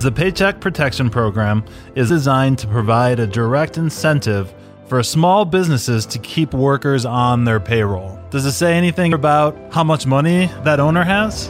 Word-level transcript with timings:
The 0.00 0.10
Paycheck 0.10 0.60
Protection 0.60 1.10
Program 1.10 1.62
is 1.94 2.08
designed 2.08 2.58
to 2.60 2.66
provide 2.66 3.20
a 3.20 3.26
direct 3.26 3.76
incentive 3.76 4.50
for 4.86 5.02
small 5.02 5.44
businesses 5.44 6.06
to 6.06 6.18
keep 6.18 6.54
workers 6.54 7.04
on 7.04 7.44
their 7.44 7.60
payroll. 7.60 8.18
Does 8.30 8.46
it 8.46 8.52
say 8.52 8.78
anything 8.78 9.12
about 9.12 9.58
how 9.70 9.84
much 9.84 10.06
money 10.06 10.46
that 10.64 10.80
owner 10.80 11.04
has? 11.04 11.48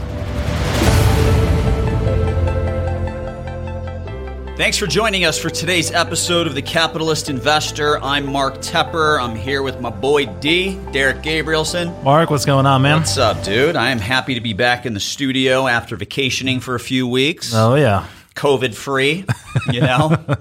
Thanks 4.57 4.77
for 4.77 4.89
joining 4.89 5.25
us 5.25 5.39
for 5.39 5.49
today's 5.49 5.93
episode 5.93 6.49
of 6.49 6.57
The 6.57 6.63
Capitalist 6.63 7.31
Investor. 7.31 8.03
I'm 8.03 8.27
Mark 8.27 8.57
Tepper. 8.57 9.23
I'm 9.23 9.37
here 9.37 9.63
with 9.63 9.81
my 9.81 9.91
boy 9.91 10.27
D, 10.27 10.77
Derek 10.91 11.23
Gabrielsen. 11.23 12.03
Mark, 12.03 12.31
what's 12.31 12.47
going 12.47 12.67
on, 12.67 12.83
man? 12.83 12.99
What's 12.99 13.17
up, 13.17 13.45
dude? 13.45 13.77
I 13.77 13.91
am 13.91 14.01
happy 14.01 14.35
to 14.35 14.41
be 14.41 14.55
back 14.55 14.87
in 14.87 14.95
the 14.95 14.99
studio 14.99 15.69
after 15.69 15.95
vacationing 15.95 16.59
for 16.59 16.75
a 16.75 16.81
few 16.81 17.07
weeks. 17.07 17.55
Oh, 17.55 17.77
yeah. 17.77 18.09
COVID 18.35 18.75
free, 18.75 19.25
you 19.73 19.81
know? 19.81 20.17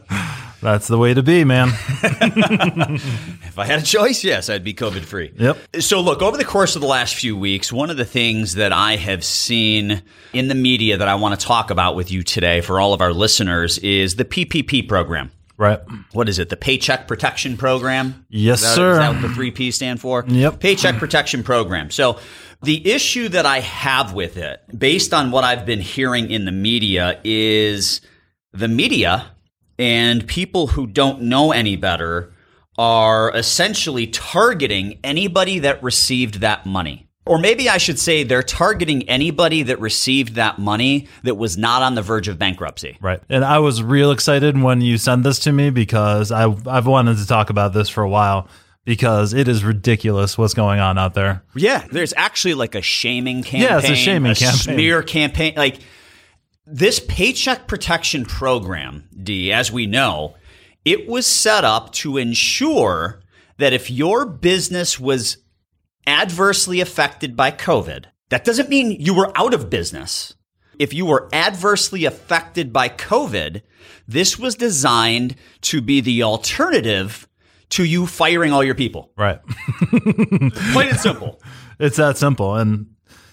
That's 0.62 0.88
the 0.90 0.98
way 0.98 1.14
to 1.14 1.24
be, 1.24 1.46
man. 1.46 1.70
if 2.02 3.58
I 3.58 3.66
had 3.66 3.80
a 3.80 3.86
choice, 3.86 4.24
yes, 4.24 4.50
I'd 4.50 4.64
be 4.64 4.74
COVID 4.74 5.06
free. 5.06 5.32
Yep. 5.38 5.58
So, 5.80 6.02
look, 6.02 6.22
over 6.22 6.38
the 6.38 6.44
course 6.44 6.76
of 6.76 6.82
the 6.82 6.88
last 6.88 7.16
few 7.16 7.38
weeks, 7.38 7.72
one 7.72 7.90
of 7.90 7.98
the 7.98 8.06
things 8.06 8.56
that 8.56 8.74
I 8.74 8.98
have 8.98 9.24
seen 9.24 10.02
in 10.34 10.50
the 10.50 10.56
media 10.56 10.98
that 10.98 11.08
I 11.08 11.16
want 11.16 11.40
to 11.40 11.46
talk 11.46 11.72
about 11.72 11.96
with 11.96 12.12
you 12.12 12.24
today 12.24 12.60
for 12.60 12.80
all 12.80 12.94
of 12.94 13.00
our 13.00 13.14
listeners 13.14 13.78
is 13.78 14.18
the 14.18 14.26
PPP 14.26 14.88
program. 14.88 15.32
Right. 15.60 15.80
What 16.14 16.30
is 16.30 16.40
it? 16.40 16.48
The 16.48 16.56
Paycheck 16.56 17.06
Protection 17.06 17.58
Program? 17.58 18.26
Yes, 18.30 18.62
is 18.62 18.70
that, 18.70 18.76
sir. 18.76 18.92
Is 18.94 18.98
that 19.00 19.14
what 19.14 19.22
the 19.22 19.30
three 19.34 19.52
P 19.52 19.72
stand 19.72 20.00
for? 20.00 20.24
Yep. 20.26 20.62
Paycheck 20.62 20.96
Protection 20.96 21.44
Program. 21.44 21.92
So, 21.92 22.20
the 22.62 22.92
issue 22.92 23.30
that 23.30 23.46
I 23.46 23.62
have 23.62 24.14
with 24.14 24.38
it, 24.38 24.62
based 24.78 25.14
on 25.14 25.32
what 25.32 25.44
I've 25.44 25.66
been 25.66 25.82
hearing 25.82 26.30
in 26.30 26.46
the 26.46 26.52
media, 26.52 27.20
is 27.24 28.02
the 28.52 28.68
media 28.68 29.32
and 29.78 30.28
people 30.28 30.68
who 30.68 30.86
don't 30.86 31.22
know 31.22 31.52
any 31.52 31.78
better 31.78 32.34
are 32.78 33.32
essentially 33.36 34.08
targeting 34.08 35.00
anybody 35.04 35.60
that 35.60 35.82
received 35.82 36.42
that 36.42 36.66
money. 36.66 37.08
Or 37.26 37.38
maybe 37.38 37.70
I 37.70 37.78
should 37.78 38.00
say 38.00 38.24
they're 38.24 38.42
targeting 38.42 39.08
anybody 39.08 39.64
that 39.64 39.80
received 39.80 40.36
that 40.36 40.58
money 40.58 41.08
that 41.24 41.36
was 41.36 41.58
not 41.58 41.82
on 41.82 41.96
the 41.96 42.02
verge 42.02 42.28
of 42.28 42.40
bankruptcy. 42.40 42.98
Right. 43.02 43.22
And 43.30 43.46
I 43.46 43.60
was 43.60 43.84
real 43.84 44.12
excited 44.12 44.60
when 44.60 44.82
you 44.82 44.98
sent 44.98 45.24
this 45.24 45.40
to 45.40 45.52
me 45.52 45.70
because 45.70 46.32
I, 46.32 46.46
I've 46.66 46.88
wanted 46.88 47.18
to 47.18 47.28
talk 47.28 47.50
about 47.50 47.74
this 47.74 47.88
for 47.88 48.02
a 48.02 48.10
while 48.10 48.48
because 48.86 49.34
it 49.34 49.48
is 49.48 49.64
ridiculous 49.64 50.38
what's 50.38 50.54
going 50.54 50.80
on 50.80 50.98
out 50.98 51.14
there. 51.14 51.44
Yeah, 51.56 51.86
there's 51.92 52.14
actually 52.16 52.56
like 52.56 52.76
a 52.76 52.82
shaming 52.82 53.44
campaign. 53.44 53.62
Yeah, 53.62 53.80
it's 53.80 53.90
a 53.90 53.96
shaming 53.96 54.32
a 54.32 54.36
campaign. 54.36 54.76
smear 54.76 55.04
campaign. 55.04 55.54
Like 55.56 55.80
this 56.66 57.00
paycheck 57.08 57.68
protection 57.68 58.26
program, 58.26 59.10
D, 59.22 59.52
as 59.52 59.72
we 59.72 59.86
know, 59.86 60.36
it 60.86 61.08
was 61.08 61.26
set 61.26 61.64
up 61.64 61.92
to 61.94 62.18
ensure 62.18 63.22
that 63.58 63.74
if 63.74 63.92
your 63.92 64.26
business 64.26 65.00
was 65.00 65.38
adversely 66.08 66.80
affected 66.80 67.36
by 67.36 67.52
COVID, 67.52 68.06
that 68.30 68.46
doesn't 68.46 68.70
mean 68.70 68.92
you 68.92 69.14
were 69.14 69.32
out 69.36 69.54
of 69.54 69.70
business. 69.70 70.34
If 70.80 70.94
you 70.94 71.06
were 71.06 71.28
adversely 71.34 72.06
affected 72.06 72.72
by 72.72 72.90
COVID, 72.90 73.62
this 74.08 74.40
was 74.40 74.56
designed 74.56 75.36
to 75.62 75.82
be 75.82 76.02
the 76.02 76.24
alternative 76.24 77.28
to 77.70 77.84
you 77.84 78.08
firing 78.08 78.52
all 78.52 78.64
your 78.64 78.76
people. 78.76 79.12
Right. 79.18 79.40
Plain 79.90 80.90
and 80.90 81.00
simple. 81.00 81.42
It's 81.80 81.98
that 81.98 82.18
simple. 82.18 82.56
And 82.56 82.88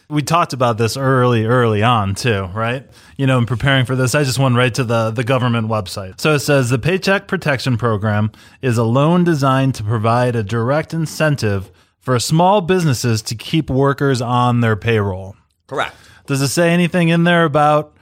we 0.09 0.23
talked 0.23 0.53
about 0.53 0.79
this 0.79 0.97
early, 0.97 1.47
early 1.47 1.83
on 1.83 2.15
too, 2.15 2.45
right? 2.55 2.89
You 3.17 3.27
know, 3.27 3.39
in 3.39 3.47
preparing 3.47 3.87
for 3.87 3.97
this, 3.97 4.15
I 4.15 4.25
just 4.25 4.39
went 4.39 4.57
right 4.57 4.73
to 4.75 4.85
the, 4.85 5.11
the 5.11 5.25
government 5.25 5.69
website. 5.69 6.21
So 6.21 6.35
it 6.35 6.41
says 6.41 6.71
the 6.71 6.79
Paycheck 6.79 7.27
Protection 7.27 7.77
Program 7.77 8.31
is 8.63 8.79
a 8.79 8.85
loan 8.85 9.25
designed 9.25 9.75
to 9.77 9.85
provide 9.85 10.37
a 10.37 10.43
direct 10.43 10.95
incentive 10.95 11.71
for 11.99 12.19
small 12.21 12.61
businesses 12.61 13.21
to 13.23 13.35
keep 13.35 13.69
workers 13.69 14.23
on 14.23 14.61
their 14.61 14.77
payroll. 14.77 15.35
Correct. 15.67 15.95
Does 16.27 16.41
it 16.41 16.49
say 16.49 16.71
anything 16.71 17.09
in 17.09 17.25
there 17.25 17.45
about 17.45 17.96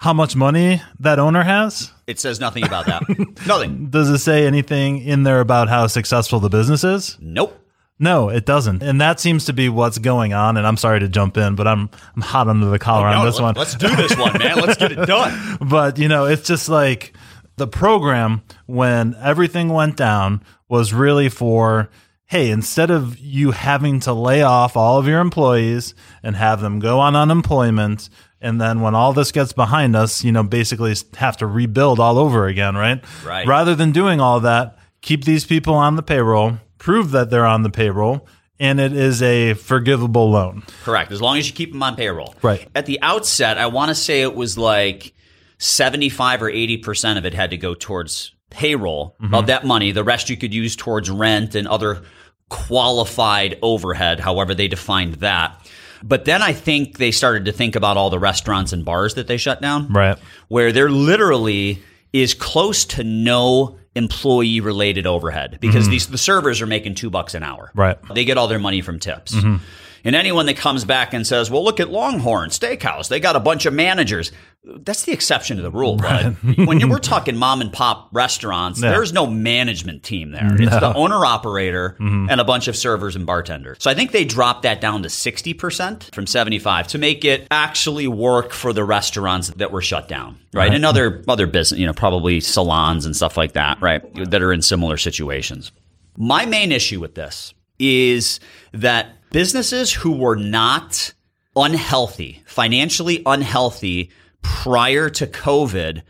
how 0.00 0.14
much 0.14 0.34
money 0.34 0.80
that 0.98 1.18
owner 1.18 1.42
has? 1.42 1.92
It 2.06 2.18
says 2.18 2.40
nothing 2.40 2.64
about 2.64 2.86
that. 2.86 3.02
nothing. 3.46 3.90
Does 3.90 4.08
it 4.08 4.18
say 4.18 4.46
anything 4.46 4.98
in 5.02 5.24
there 5.24 5.40
about 5.40 5.68
how 5.68 5.86
successful 5.88 6.40
the 6.40 6.48
business 6.48 6.82
is? 6.84 7.18
Nope. 7.20 7.56
No, 7.98 8.30
it 8.30 8.46
doesn't. 8.46 8.82
And 8.82 8.98
that 9.02 9.20
seems 9.20 9.44
to 9.44 9.52
be 9.52 9.68
what's 9.68 9.98
going 9.98 10.32
on. 10.32 10.56
And 10.56 10.66
I'm 10.66 10.78
sorry 10.78 11.00
to 11.00 11.08
jump 11.08 11.36
in, 11.36 11.54
but 11.54 11.66
I'm 11.68 11.90
I'm 12.16 12.22
hot 12.22 12.48
under 12.48 12.64
the 12.70 12.78
collar 12.78 13.08
oh, 13.08 13.10
on 13.10 13.18
No, 13.18 13.24
this 13.26 13.34
let- 13.36 13.42
one. 13.42 13.54
Let's 13.56 13.74
do 13.74 13.94
this 13.94 14.16
one, 14.16 14.38
man. 14.38 14.56
Let's 14.56 14.78
get 14.78 14.92
it 14.92 14.96
done. 15.06 15.58
But 15.60 15.98
you 15.98 16.08
know, 16.08 16.24
it's 16.24 16.48
just 16.48 16.70
like 16.70 17.12
the 17.56 17.66
program 17.66 18.40
when 18.64 19.14
everything 19.20 19.68
went 19.68 19.96
down 19.96 20.42
was 20.66 20.94
really 20.94 21.28
for 21.28 21.90
hey, 22.24 22.48
instead 22.50 22.90
of 22.92 23.18
you 23.18 23.50
having 23.50 23.98
to 23.98 24.12
lay 24.14 24.40
off 24.40 24.76
all 24.76 24.98
of 24.98 25.06
your 25.06 25.20
employees 25.20 25.94
and 26.22 26.36
have 26.36 26.60
them 26.60 26.78
go 26.78 27.00
on 27.00 27.16
unemployment 27.16 28.08
and 28.40 28.60
then 28.60 28.80
when 28.80 28.94
all 28.94 29.12
this 29.12 29.32
gets 29.32 29.52
behind 29.52 29.94
us, 29.94 30.24
you 30.24 30.32
know, 30.32 30.42
basically 30.42 30.94
have 31.16 31.36
to 31.38 31.46
rebuild 31.46 32.00
all 32.00 32.18
over 32.18 32.46
again, 32.46 32.74
right? 32.74 33.02
Right. 33.24 33.46
Rather 33.46 33.74
than 33.74 33.92
doing 33.92 34.20
all 34.20 34.40
that, 34.40 34.78
keep 35.00 35.24
these 35.24 35.44
people 35.44 35.74
on 35.74 35.96
the 35.96 36.02
payroll, 36.02 36.58
prove 36.78 37.10
that 37.10 37.30
they're 37.30 37.46
on 37.46 37.62
the 37.62 37.70
payroll, 37.70 38.26
and 38.58 38.80
it 38.80 38.92
is 38.92 39.22
a 39.22 39.54
forgivable 39.54 40.30
loan. 40.30 40.62
Correct. 40.84 41.12
As 41.12 41.20
long 41.20 41.38
as 41.38 41.48
you 41.48 41.54
keep 41.54 41.72
them 41.72 41.82
on 41.82 41.96
payroll. 41.96 42.34
Right. 42.42 42.68
At 42.74 42.86
the 42.86 43.00
outset, 43.02 43.58
I 43.58 43.66
want 43.66 43.88
to 43.88 43.94
say 43.94 44.22
it 44.22 44.34
was 44.34 44.56
like 44.56 45.14
75 45.58 46.42
or 46.42 46.50
80% 46.50 47.18
of 47.18 47.26
it 47.26 47.34
had 47.34 47.50
to 47.50 47.56
go 47.56 47.74
towards 47.74 48.34
payroll 48.50 49.16
mm-hmm. 49.20 49.34
of 49.34 49.46
that 49.46 49.64
money. 49.64 49.92
The 49.92 50.04
rest 50.04 50.30
you 50.30 50.36
could 50.36 50.52
use 50.52 50.76
towards 50.76 51.10
rent 51.10 51.54
and 51.54 51.68
other 51.68 52.02
qualified 52.48 53.58
overhead, 53.62 54.20
however 54.20 54.54
they 54.54 54.68
defined 54.68 55.14
that. 55.16 55.66
But 56.02 56.24
then 56.24 56.42
I 56.42 56.52
think 56.52 56.98
they 56.98 57.10
started 57.10 57.44
to 57.46 57.52
think 57.52 57.76
about 57.76 57.96
all 57.96 58.10
the 58.10 58.18
restaurants 58.18 58.72
and 58.72 58.84
bars 58.84 59.14
that 59.14 59.26
they 59.26 59.36
shut 59.36 59.60
down. 59.60 59.88
Right. 59.88 60.18
where 60.48 60.72
there 60.72 60.90
literally 60.90 61.82
is 62.12 62.34
close 62.34 62.84
to 62.84 63.04
no 63.04 63.78
employee 63.94 64.60
related 64.60 65.06
overhead 65.06 65.58
because 65.60 65.84
mm-hmm. 65.84 65.92
these 65.92 66.08
the 66.08 66.18
servers 66.18 66.60
are 66.60 66.66
making 66.66 66.94
two 66.94 67.10
bucks 67.10 67.34
an 67.34 67.42
hour. 67.42 67.70
Right. 67.74 67.98
They 68.14 68.24
get 68.24 68.38
all 68.38 68.48
their 68.48 68.58
money 68.58 68.80
from 68.80 68.98
tips. 68.98 69.34
Mm-hmm. 69.34 69.56
And 70.04 70.16
anyone 70.16 70.46
that 70.46 70.56
comes 70.56 70.84
back 70.84 71.14
and 71.14 71.26
says, 71.26 71.50
"Well, 71.50 71.64
look 71.64 71.80
at 71.80 71.90
Longhorn 71.90 72.50
Steakhouse. 72.50 73.08
They 73.08 73.20
got 73.20 73.36
a 73.36 73.40
bunch 73.40 73.66
of 73.66 73.74
managers." 73.74 74.32
That's 74.62 75.04
the 75.04 75.12
exception 75.12 75.56
to 75.56 75.62
the 75.62 75.70
rule, 75.70 75.96
bud. 75.96 76.36
when 76.66 76.80
you, 76.80 76.88
we're 76.88 76.98
talking 76.98 77.34
mom 77.34 77.62
and 77.62 77.72
pop 77.72 78.10
restaurants, 78.12 78.78
there's 78.78 79.10
no 79.10 79.26
management 79.26 80.02
team 80.02 80.32
there. 80.32 80.54
It's 80.54 80.78
the 80.78 80.92
owner 80.94 81.24
operator 81.24 81.96
mm-hmm. 82.00 82.28
and 82.28 82.42
a 82.42 82.44
bunch 82.44 82.68
of 82.68 82.76
servers 82.76 83.16
and 83.16 83.24
bartenders. 83.24 83.78
So 83.80 83.90
I 83.90 83.94
think 83.94 84.12
they 84.12 84.26
dropped 84.26 84.64
that 84.64 84.82
down 84.82 85.02
to 85.04 85.08
60% 85.08 86.14
from 86.14 86.26
75 86.26 86.88
to 86.88 86.98
make 86.98 87.24
it 87.24 87.46
actually 87.50 88.06
work 88.06 88.52
for 88.52 88.74
the 88.74 88.84
restaurants 88.84 89.48
that 89.48 89.72
were 89.72 89.80
shut 89.80 90.08
down, 90.08 90.38
right? 90.52 90.74
And 90.74 90.84
other 90.84 91.24
other 91.26 91.46
business, 91.46 91.80
you 91.80 91.86
know, 91.86 91.94
probably 91.94 92.40
salons 92.40 93.06
and 93.06 93.16
stuff 93.16 93.38
like 93.38 93.52
that, 93.52 93.80
right? 93.80 94.02
That 94.30 94.42
are 94.42 94.52
in 94.52 94.60
similar 94.60 94.98
situations. 94.98 95.72
My 96.18 96.44
main 96.44 96.70
issue 96.70 97.00
with 97.00 97.14
this 97.14 97.54
is 97.78 98.40
that 98.72 99.16
businesses 99.30 99.92
who 99.92 100.12
were 100.12 100.36
not 100.36 101.14
unhealthy, 101.56 102.42
financially 102.46 103.22
unhealthy 103.26 104.10
prior 104.42 105.10
to 105.10 105.26
COVID, 105.26 106.02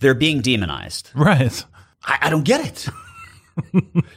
they're 0.00 0.14
being 0.14 0.40
demonized. 0.40 1.10
Right. 1.14 1.64
I, 2.04 2.18
I 2.22 2.30
don't 2.30 2.44
get 2.44 2.64
it. 2.64 2.88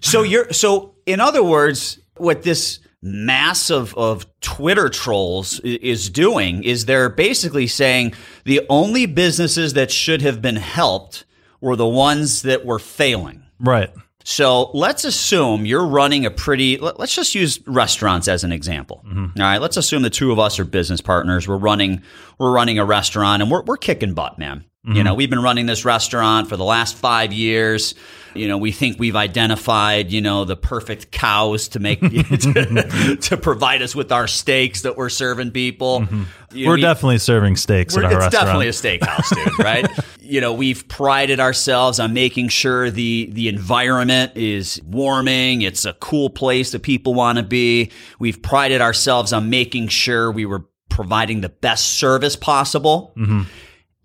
so 0.02 0.24
you're 0.24 0.52
so 0.52 0.96
in 1.06 1.20
other 1.20 1.44
words, 1.44 2.00
what 2.18 2.44
this 2.44 2.80
mass 3.02 3.70
of, 3.70 3.96
of 3.96 4.26
Twitter 4.42 4.90
trolls 4.90 5.60
is 5.62 6.10
doing 6.10 6.64
is 6.64 6.86
they're 6.86 7.10
basically 7.10 7.68
saying 7.68 8.14
the 8.44 8.62
only 8.70 9.06
businesses 9.06 9.74
that 9.74 9.90
should 9.90 10.22
have 10.22 10.42
been 10.42 10.58
helped 10.58 11.26
were 11.62 11.76
the 11.76 11.88
ones 11.88 12.42
that 12.42 12.66
were 12.66 12.80
failing. 12.80 13.44
Right. 13.60 13.90
So 14.30 14.70
let's 14.76 15.06
assume 15.06 15.66
you're 15.66 15.88
running 15.88 16.24
a 16.28 16.30
pretty, 16.30 16.78
let- 16.78 17.00
let's 17.00 17.16
just 17.16 17.34
use 17.34 17.60
restaurants 17.66 18.28
as 18.28 18.44
an 18.44 18.52
example. 18.52 19.04
Mm-hmm. 19.08 19.42
All 19.42 19.44
right. 19.44 19.58
Let's 19.58 19.76
assume 19.76 20.04
the 20.04 20.12
two 20.12 20.32
of 20.32 20.38
us 20.38 20.60
are 20.60 20.66
business 20.66 21.02
partners. 21.02 21.48
We're 21.48 21.58
running, 21.58 22.04
we're 22.38 22.52
running 22.52 22.78
a 22.78 22.86
restaurant 22.86 23.42
and 23.42 23.50
we're, 23.50 23.64
we're 23.64 23.78
kicking 23.78 24.14
butt, 24.14 24.38
man. 24.38 24.66
You 24.84 24.94
mm-hmm. 24.94 25.04
know, 25.04 25.14
we've 25.16 25.32
been 25.32 25.42
running 25.42 25.66
this 25.66 25.84
restaurant 25.84 26.48
for 26.48 26.58
the 26.58 26.64
last 26.64 26.96
five 26.96 27.34
years. 27.34 27.96
You 28.36 28.48
know, 28.48 28.58
we 28.58 28.72
think 28.72 29.00
we've 29.00 29.16
identified, 29.16 30.12
you 30.12 30.22
know, 30.22 30.46
the 30.46 30.56
perfect 30.56 31.12
cows 31.12 31.70
to 31.70 31.80
make, 31.80 32.00
to, 32.02 33.18
to 33.22 33.38
provide 33.38 33.82
us 33.82 33.96
with 33.96 34.12
our 34.12 34.28
steaks 34.28 34.82
that 34.84 34.98
we're 34.98 35.10
serving 35.10 35.52
people. 35.52 36.02
Mm-hmm. 36.02 36.24
You 36.52 36.66
know, 36.66 36.70
We're 36.72 36.76
we- 36.76 36.82
definitely 36.82 37.18
serving 37.20 37.56
steaks 37.58 37.96
at 37.98 38.06
our 38.06 38.12
it's 38.12 38.20
restaurant. 38.36 38.68
It's 38.68 38.82
definitely 38.82 39.00
a 39.00 39.00
steakhouse, 39.00 39.36
dude. 39.56 39.60
Right? 39.66 39.90
you 40.22 40.42
know, 40.42 40.54
we've 40.54 40.88
prided 40.88 41.40
ourselves 41.40 42.00
on 42.00 42.14
making 42.14 42.50
sure 42.50 42.92
the 42.92 43.30
the 43.32 43.48
environment 43.48 44.34
is 44.36 44.80
warming. 44.84 45.64
It's 45.64 45.86
a 45.86 45.94
cool 45.94 46.30
place 46.30 46.72
that 46.72 46.84
people 46.84 47.14
want 47.16 47.38
to 47.40 47.44
be. 47.44 47.92
We've 48.20 48.40
prided 48.42 48.80
ourselves 48.82 49.34
on 49.34 49.50
making 49.50 49.88
sure 49.88 50.32
we 50.32 50.46
were 50.46 50.66
providing 50.90 51.42
the 51.42 51.50
best 51.50 51.86
service 51.98 52.36
possible. 52.36 53.14
Mm-hmm. 53.18 53.42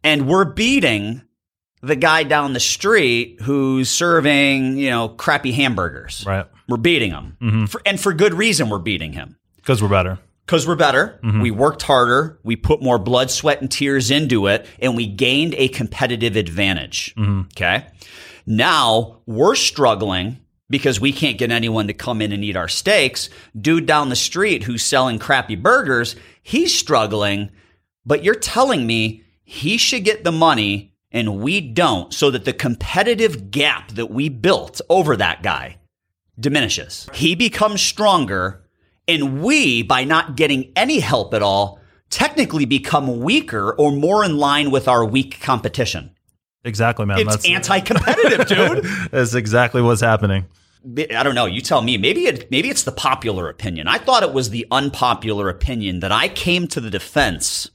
and 0.03 0.27
we're 0.29 0.45
beating 0.45 1.23
the 1.85 1.97
guy 1.97 2.23
down 2.23 2.53
the 2.53 2.61
street 2.61 3.41
who's 3.43 3.91
serving, 3.91 4.77
you 4.77 4.91
know, 4.91 5.09
crappy 5.09 5.53
hamburgers. 5.53 6.25
Right. 6.27 6.47
We're 6.69 6.79
beating 6.79 7.11
him. 7.11 7.37
Mm-hmm. 7.41 7.65
For, 7.67 7.83
and 7.85 8.01
for 8.01 8.13
good 8.13 8.35
reason, 8.35 8.71
we're 8.71 8.79
beating 8.79 9.13
him. 9.13 9.37
Because 9.57 9.83
we're 9.83 9.89
better. 9.89 10.19
Because 10.47 10.67
we're 10.67 10.77
better. 10.77 11.19
Mm-hmm. 11.23 11.41
We 11.41 11.51
worked 11.51 11.83
harder. 11.83 12.39
We 12.43 12.57
put 12.57 12.83
more 12.83 12.99
blood, 12.99 13.31
sweat, 13.31 13.61
and 13.61 13.71
tears 13.71 14.11
into 14.11 14.47
it, 14.47 14.67
and 14.79 14.97
we 14.97 15.07
gained 15.07 15.55
a 15.57 15.69
competitive 15.69 16.37
advantage. 16.37 17.15
Mm-hmm. 17.17 17.43
Okay. 17.57 17.87
Now 18.47 19.21
we're 19.27 19.55
struggling 19.55 20.39
because 20.71 21.01
we 21.01 21.13
can't 21.13 21.39
get 21.39 21.51
anyone 21.51 21.87
to 21.87 21.95
come 21.95 22.23
in 22.23 22.33
and 22.33 22.43
eat 22.43 22.57
our 22.57 22.69
steaks. 22.69 23.29
Dude 23.59 23.87
down 23.87 24.09
the 24.09 24.17
street 24.17 24.63
who's 24.65 24.83
selling 24.83 25.19
crappy 25.19 25.57
burgers, 25.57 26.17
he's 26.43 26.77
struggling, 26.77 27.51
but 28.07 28.25
you're 28.25 28.35
telling 28.35 28.87
me 28.87 29.23
he 29.45 29.77
should 29.77 30.05
get 30.05 30.25
the 30.25 30.33
money 30.33 30.94
and 31.15 31.41
we 31.41 31.61
don't, 31.61 32.13
so 32.13 32.31
that 32.33 32.45
the 32.45 32.53
competitive 32.53 33.53
gap 33.53 33.93
that 33.93 34.11
we 34.11 34.29
built 34.29 34.81
over 34.91 35.17
that 35.17 35.43
guy 35.43 35.79
diminishes. 36.39 37.09
He 37.15 37.37
becomes 37.37 37.81
stronger, 37.81 38.65
and 39.07 39.41
we, 39.41 39.85
by 39.85 40.03
not 40.03 40.37
getting 40.37 40.73
any 40.75 40.99
help 40.99 41.33
at 41.33 41.41
all, 41.41 41.79
technically 42.11 42.65
become 42.65 43.21
weaker 43.21 43.73
or 43.73 43.93
more 43.93 44.25
in 44.25 44.37
line 44.37 44.73
with 44.73 44.89
our 44.89 45.05
weak 45.05 45.41
competition. 45.41 46.11
Exactly, 46.65 47.07
man. 47.07 47.21
It's 47.21 47.49
anti-competitive, 47.49 48.47
dude. 48.49 48.85
That's 49.13 49.35
exactly 49.35 49.83
what's 49.83 50.01
happening. 50.01 50.47
I 50.85 51.23
don't 51.23 51.35
know. 51.35 51.47
You 51.47 51.61
tell 51.61 51.81
me. 51.81 51.97
Maybe 51.97 52.27
it, 52.27 52.51
maybe 52.51 52.69
it's 52.69 52.83
the 52.83 52.93
popular 52.93 53.49
opinion. 53.49 53.87
I 53.87 53.99
thought 53.99 54.23
it 54.23 54.33
was 54.33 54.51
the 54.51 54.67
unpopular 54.71 55.49
opinion 55.49 56.01
that 56.01 56.13
I 56.13 56.29
came 56.29 56.67
to 56.69 56.81
the 56.81 56.91
defense 56.91 57.71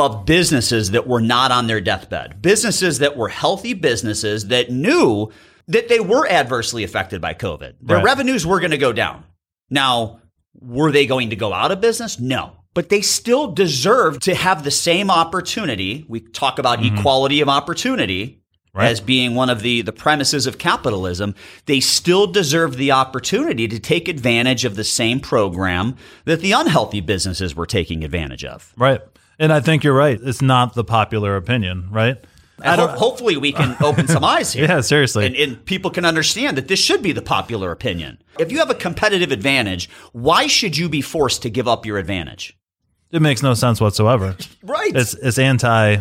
of 0.00 0.24
businesses 0.26 0.90
that 0.92 1.06
were 1.06 1.20
not 1.20 1.52
on 1.52 1.66
their 1.66 1.80
deathbed, 1.80 2.40
businesses 2.42 2.98
that 2.98 3.16
were 3.16 3.28
healthy 3.28 3.74
businesses 3.74 4.48
that 4.48 4.70
knew 4.70 5.30
that 5.68 5.88
they 5.88 6.00
were 6.00 6.26
adversely 6.28 6.82
affected 6.82 7.20
by 7.20 7.34
COVID. 7.34 7.74
Their 7.80 7.98
Right. 7.98 8.04
revenues 8.04 8.46
were 8.46 8.58
going 8.58 8.72
to 8.72 8.78
go 8.78 8.92
down. 8.92 9.24
Now, 9.70 10.20
were 10.60 10.90
they 10.90 11.06
going 11.06 11.30
to 11.30 11.36
go 11.36 11.52
out 11.52 11.70
of 11.70 11.80
business? 11.80 12.18
No. 12.18 12.52
But 12.74 12.88
they 12.88 13.00
still 13.00 13.48
deserve 13.52 14.20
to 14.20 14.34
have 14.34 14.64
the 14.64 14.70
same 14.70 15.10
opportunity. 15.10 16.04
We 16.08 16.20
talk 16.20 16.58
about 16.58 16.80
mm-hmm. 16.80 16.98
equality 16.98 17.40
of 17.40 17.48
opportunity 17.48 18.38
Right. 18.72 18.88
as 18.88 19.00
being 19.00 19.34
one 19.34 19.50
of 19.50 19.62
the, 19.62 19.82
the 19.82 19.92
premises 19.92 20.46
of 20.46 20.58
capitalism. 20.58 21.34
They 21.66 21.80
still 21.80 22.28
deserve 22.28 22.76
the 22.76 22.92
opportunity 22.92 23.66
to 23.66 23.80
take 23.80 24.06
advantage 24.06 24.64
of 24.64 24.76
the 24.76 24.84
same 24.84 25.18
program 25.18 25.96
that 26.24 26.40
the 26.40 26.52
unhealthy 26.52 27.00
businesses 27.00 27.56
were 27.56 27.66
taking 27.66 28.04
advantage 28.04 28.44
of. 28.44 28.72
Right. 28.76 29.00
And 29.40 29.52
I 29.52 29.58
think 29.60 29.82
you're 29.82 29.94
right. 29.94 30.20
It's 30.22 30.40
not 30.42 30.74
the 30.74 30.84
popular 30.84 31.34
opinion, 31.36 31.88
right? 31.90 32.16
I 32.62 32.76
ho- 32.76 32.86
don't, 32.86 32.98
hopefully, 32.98 33.38
we 33.38 33.52
can 33.52 33.74
open 33.82 34.06
some 34.06 34.22
eyes 34.36 34.52
here. 34.52 34.66
yeah, 34.66 34.82
seriously. 34.82 35.24
And, 35.26 35.34
and 35.34 35.64
people 35.64 35.90
can 35.90 36.04
understand 36.04 36.58
that 36.58 36.68
this 36.68 36.78
should 36.78 37.02
be 37.02 37.12
the 37.12 37.22
popular 37.22 37.72
opinion. 37.72 38.22
If 38.38 38.52
you 38.52 38.58
have 38.58 38.68
a 38.70 38.74
competitive 38.74 39.32
advantage, 39.32 39.88
why 40.12 40.46
should 40.46 40.76
you 40.76 40.88
be 40.90 41.00
forced 41.00 41.40
to 41.42 41.50
give 41.50 41.66
up 41.66 41.84
your 41.86 41.98
advantage? 41.98 42.56
it 43.12 43.20
makes 43.20 43.42
no 43.42 43.54
sense 43.54 43.80
whatsoever. 43.80 44.36
Right. 44.62 44.94
It's 44.94 45.14
it's 45.14 45.38
anti 45.38 45.96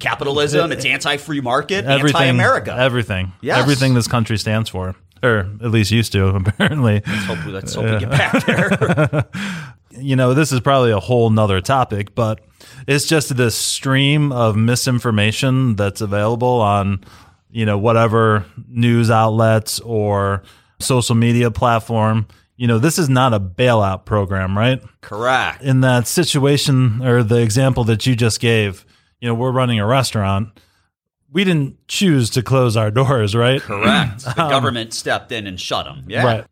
Capitalism, 0.00 0.72
it's 0.72 0.84
anti 0.84 1.18
free 1.18 1.40
market, 1.40 1.84
anti 1.84 2.24
America. 2.24 2.74
Everything. 2.76 3.32
Yes. 3.42 3.58
Everything 3.58 3.94
this 3.94 4.08
country 4.08 4.38
stands 4.38 4.70
for. 4.70 4.94
Or 5.22 5.40
at 5.62 5.70
least 5.70 5.90
used 5.90 6.12
to, 6.12 6.26
apparently. 6.36 7.02
Hopefully, 7.04 7.52
let's 7.52 7.74
hope 7.74 7.84
we 7.84 7.98
get 7.98 8.10
back 8.10 8.44
there. 8.46 9.24
you 9.90 10.16
know, 10.16 10.32
this 10.34 10.52
is 10.52 10.60
probably 10.60 10.90
a 10.92 11.00
whole 11.00 11.30
nother 11.30 11.60
topic, 11.60 12.14
but 12.14 12.40
it's 12.86 13.06
just 13.06 13.36
this 13.36 13.54
stream 13.54 14.32
of 14.32 14.56
misinformation 14.56 15.76
that's 15.76 16.00
available 16.00 16.60
on, 16.60 17.04
you 17.50 17.66
know, 17.66 17.78
whatever 17.78 18.44
news 18.68 19.10
outlets 19.10 19.80
or 19.80 20.42
social 20.80 21.14
media 21.14 21.50
platform. 21.50 22.26
You 22.56 22.66
know, 22.66 22.78
this 22.78 22.98
is 22.98 23.08
not 23.08 23.34
a 23.34 23.40
bailout 23.40 24.04
program, 24.04 24.58
right? 24.58 24.82
Correct. 25.00 25.62
In 25.62 25.80
that 25.82 26.06
situation 26.08 27.00
or 27.04 27.22
the 27.22 27.40
example 27.40 27.84
that 27.84 28.04
you 28.06 28.16
just 28.16 28.40
gave, 28.40 28.84
you 29.20 29.28
know, 29.28 29.34
we're 29.34 29.52
running 29.52 29.78
a 29.78 29.86
restaurant. 29.86 30.48
We 31.30 31.44
didn't 31.44 31.86
choose 31.88 32.30
to 32.30 32.42
close 32.42 32.76
our 32.76 32.90
doors, 32.90 33.36
right? 33.36 33.60
Correct. 33.60 34.24
The 34.24 34.30
um, 34.42 34.50
government 34.50 34.92
stepped 34.92 35.30
in 35.30 35.46
and 35.46 35.60
shut 35.60 35.84
them. 35.84 36.04
Yeah. 36.08 36.24
Right. 36.24 36.44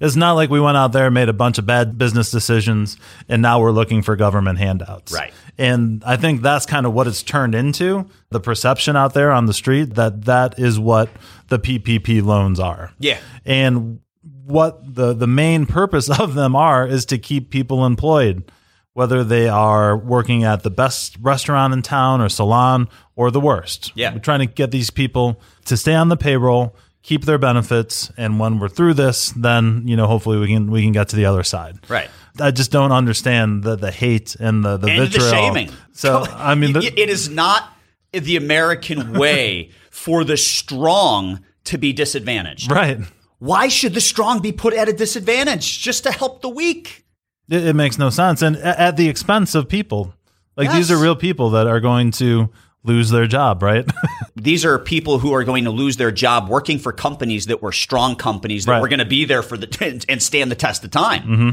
It's 0.00 0.16
not 0.16 0.32
like 0.32 0.50
we 0.50 0.60
went 0.60 0.76
out 0.76 0.92
there 0.92 1.06
and 1.06 1.14
made 1.14 1.28
a 1.28 1.32
bunch 1.32 1.58
of 1.58 1.66
bad 1.66 1.96
business 1.96 2.30
decisions 2.30 2.96
and 3.28 3.40
now 3.40 3.60
we're 3.60 3.70
looking 3.70 4.02
for 4.02 4.16
government 4.16 4.58
handouts. 4.58 5.12
Right. 5.12 5.32
And 5.58 6.02
I 6.04 6.16
think 6.16 6.42
that's 6.42 6.66
kind 6.66 6.86
of 6.86 6.94
what 6.94 7.06
it's 7.06 7.22
turned 7.22 7.54
into 7.54 8.08
the 8.30 8.40
perception 8.40 8.96
out 8.96 9.14
there 9.14 9.30
on 9.30 9.46
the 9.46 9.52
street 9.52 9.94
that 9.94 10.24
that 10.24 10.58
is 10.58 10.78
what 10.78 11.10
the 11.48 11.58
PPP 11.58 12.24
loans 12.24 12.58
are. 12.58 12.92
Yeah. 12.98 13.18
And 13.44 14.00
what 14.44 14.94
the, 14.94 15.12
the 15.12 15.26
main 15.26 15.66
purpose 15.66 16.08
of 16.20 16.34
them 16.34 16.56
are 16.56 16.86
is 16.86 17.04
to 17.06 17.18
keep 17.18 17.50
people 17.50 17.84
employed, 17.84 18.50
whether 18.94 19.24
they 19.24 19.48
are 19.48 19.96
working 19.96 20.44
at 20.44 20.62
the 20.62 20.70
best 20.70 21.16
restaurant 21.20 21.72
in 21.72 21.82
town 21.82 22.20
or 22.20 22.28
salon 22.28 22.88
or 23.14 23.30
the 23.30 23.40
worst. 23.40 23.92
Yeah. 23.94 24.14
We're 24.14 24.20
trying 24.20 24.40
to 24.40 24.46
get 24.46 24.70
these 24.70 24.90
people 24.90 25.40
to 25.66 25.76
stay 25.76 25.94
on 25.94 26.08
the 26.08 26.16
payroll, 26.16 26.74
keep 27.02 27.24
their 27.24 27.38
benefits, 27.38 28.10
and 28.16 28.38
when 28.38 28.58
we're 28.58 28.68
through 28.68 28.94
this, 28.94 29.30
then, 29.30 29.82
you 29.86 29.96
know, 29.96 30.06
hopefully 30.06 30.38
we 30.38 30.46
can 30.46 30.70
we 30.70 30.82
can 30.82 30.92
get 30.92 31.08
to 31.10 31.16
the 31.16 31.26
other 31.26 31.42
side. 31.42 31.78
Right. 31.88 32.10
I 32.40 32.50
just 32.50 32.70
don't 32.70 32.92
understand 32.92 33.62
the 33.62 33.76
the 33.76 33.90
hate 33.90 34.36
and 34.36 34.64
the 34.64 34.76
the 34.76 34.88
And 34.88 35.12
the 35.12 35.20
shaming. 35.20 35.70
So 35.92 36.24
I 36.30 36.54
mean, 36.54 36.72
the, 36.72 36.80
it 36.84 37.08
is 37.08 37.28
not 37.28 37.72
the 38.12 38.36
American 38.36 39.12
way 39.18 39.70
for 39.90 40.24
the 40.24 40.36
strong 40.36 41.40
to 41.64 41.78
be 41.78 41.92
disadvantaged. 41.92 42.70
right. 42.70 42.98
Why 43.38 43.66
should 43.66 43.94
the 43.94 44.00
strong 44.00 44.40
be 44.40 44.52
put 44.52 44.72
at 44.72 44.88
a 44.88 44.92
disadvantage 44.92 45.80
just 45.80 46.04
to 46.04 46.12
help 46.12 46.42
the 46.42 46.48
weak? 46.48 47.04
It, 47.48 47.66
it 47.66 47.74
makes 47.74 47.98
no 47.98 48.08
sense, 48.08 48.40
and 48.40 48.56
at 48.56 48.96
the 48.96 49.08
expense 49.08 49.54
of 49.54 49.68
people. 49.68 50.14
Like 50.56 50.70
these 50.70 50.90
are 50.90 50.98
real 50.98 51.16
people 51.16 51.50
that 51.50 51.66
are 51.66 51.80
going 51.80 52.10
to 52.12 52.50
lose 52.84 53.10
their 53.10 53.26
job, 53.26 53.62
right? 53.62 53.88
These 54.36 54.64
are 54.64 54.78
people 54.78 55.18
who 55.18 55.32
are 55.34 55.44
going 55.44 55.64
to 55.64 55.70
lose 55.70 55.96
their 55.96 56.10
job 56.10 56.48
working 56.48 56.78
for 56.78 56.92
companies 56.92 57.46
that 57.46 57.62
were 57.62 57.72
strong 57.72 58.16
companies 58.16 58.64
that 58.64 58.72
Right. 58.72 58.82
were 58.82 58.88
going 58.88 58.98
to 58.98 59.04
be 59.04 59.24
there 59.24 59.42
for 59.42 59.56
the 59.56 60.04
and 60.08 60.20
stand 60.22 60.50
the 60.50 60.56
test 60.56 60.84
of 60.84 60.90
time. 60.90 61.22
Mm-hmm. 61.22 61.50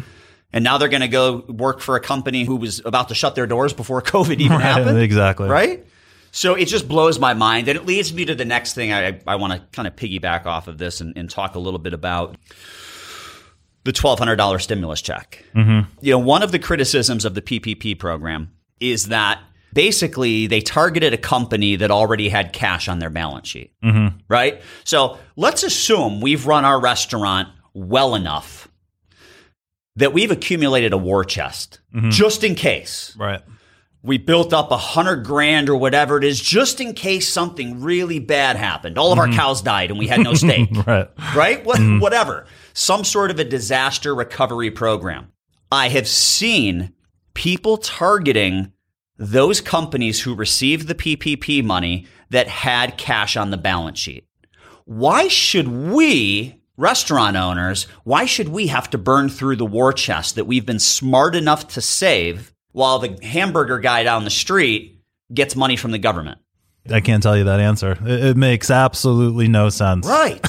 And 0.51 0.63
now 0.63 0.79
they're 0.79 0.89
going 0.89 1.01
to 1.01 1.07
go 1.07 1.45
work 1.47 1.79
for 1.81 1.95
a 1.95 1.99
company 1.99 2.43
who 2.43 2.55
was 2.55 2.81
about 2.83 3.09
to 3.09 3.15
shut 3.15 3.35
their 3.35 3.45
doors 3.45 3.73
before 3.73 4.01
COVID 4.15 4.39
even 4.39 4.59
happened. 4.59 4.97
exactly. 4.99 5.47
right? 5.47 5.85
So 6.31 6.55
it 6.55 6.65
just 6.65 6.87
blows 6.87 7.19
my 7.19 7.33
mind. 7.35 7.67
And 7.67 7.77
it 7.77 7.85
leads 7.85 8.11
me 8.13 8.25
to 8.25 8.33
the 8.35 8.45
next 8.45 8.73
thing 8.73 8.91
I, 8.91 9.19
I 9.27 9.35
want 9.35 9.53
to 9.53 9.59
kind 9.71 9.87
of 9.87 9.95
piggyback 9.95 10.45
off 10.47 10.67
of 10.67 10.77
this 10.79 11.01
and, 11.01 11.15
and 11.17 11.29
talk 11.29 11.55
a 11.55 11.59
little 11.59 11.79
bit 11.79 11.93
about 11.93 12.37
the 13.83 13.91
$1,200 13.91 14.61
stimulus 14.61 15.01
check. 15.01 15.43
Mm-hmm. 15.55 15.89
You 16.01 16.11
know, 16.11 16.19
one 16.19 16.43
of 16.43 16.51
the 16.51 16.59
criticisms 16.59 17.25
of 17.25 17.33
the 17.35 17.41
PPP 17.41 17.97
program 17.97 18.51
is 18.79 19.07
that 19.07 19.39
basically 19.73 20.47
they 20.47 20.61
targeted 20.61 21.13
a 21.13 21.17
company 21.17 21.75
that 21.75 21.91
already 21.91 22.29
had 22.29 22.53
cash 22.53 22.87
on 22.87 22.99
their 22.99 23.09
balance 23.09 23.47
sheet, 23.47 23.73
mm-hmm. 23.83 24.17
right? 24.27 24.61
So 24.83 25.17
let's 25.35 25.63
assume 25.63 26.21
we've 26.21 26.45
run 26.45 26.65
our 26.65 26.79
restaurant 26.79 27.49
well 27.73 28.15
enough 28.15 28.67
that 29.95 30.13
we've 30.13 30.31
accumulated 30.31 30.93
a 30.93 30.97
war 30.97 31.23
chest 31.25 31.79
mm-hmm. 31.93 32.09
just 32.09 32.43
in 32.43 32.55
case 32.55 33.15
Right. 33.17 33.41
we 34.01 34.17
built 34.17 34.53
up 34.53 34.71
a 34.71 34.77
hundred 34.77 35.25
grand 35.25 35.69
or 35.69 35.75
whatever 35.75 36.17
it 36.17 36.23
is 36.23 36.39
just 36.39 36.79
in 36.79 36.93
case 36.93 37.27
something 37.27 37.81
really 37.81 38.19
bad 38.19 38.55
happened. 38.55 38.97
All 38.97 39.11
of 39.11 39.19
our 39.19 39.27
mm-hmm. 39.27 39.35
cows 39.35 39.61
died 39.61 39.89
and 39.89 39.99
we 39.99 40.07
had 40.07 40.21
no 40.21 40.33
steak, 40.35 40.69
Right. 40.87 41.09
right? 41.35 41.65
What, 41.65 41.79
Whatever. 41.99 42.45
Some 42.73 43.03
sort 43.03 43.29
of 43.29 43.39
a 43.39 43.43
disaster 43.43 44.15
recovery 44.15 44.71
program. 44.71 45.31
I 45.71 45.89
have 45.89 46.07
seen 46.07 46.93
people 47.33 47.77
targeting 47.77 48.71
those 49.19 49.59
companies 49.59 50.21
who 50.21 50.33
received 50.33 50.87
the 50.87 50.95
PPP 50.95 51.63
money 51.63 52.07
that 52.29 52.47
had 52.47 52.97
cash 52.97 53.35
on 53.35 53.51
the 53.51 53.57
balance 53.57 53.99
sheet. 53.99 54.25
Why 54.85 55.27
should 55.27 55.67
we, 55.67 56.61
restaurant 56.77 57.35
owners, 57.35 57.83
why 58.05 58.25
should 58.25 58.49
we 58.49 58.67
have 58.67 58.89
to 58.91 58.97
burn 58.97 59.27
through 59.29 59.57
the 59.57 59.65
war 59.65 59.91
chest 59.91 60.35
that 60.35 60.45
we've 60.45 60.65
been 60.65 60.79
smart 60.79 61.35
enough 61.35 61.67
to 61.69 61.81
save 61.81 62.53
while 62.71 62.97
the 62.97 63.19
hamburger 63.23 63.79
guy 63.79 64.03
down 64.03 64.23
the 64.23 64.29
street 64.29 65.01
gets 65.33 65.55
money 65.55 65.75
from 65.75 65.91
the 65.91 65.99
government? 65.99 66.39
I 66.89 67.01
can't 67.01 67.21
tell 67.21 67.37
you 67.37 67.43
that 67.43 67.59
answer. 67.59 67.97
It, 68.05 68.23
it 68.23 68.37
makes 68.37 68.71
absolutely 68.71 69.49
no 69.49 69.67
sense. 69.67 70.07
Right. 70.07 70.43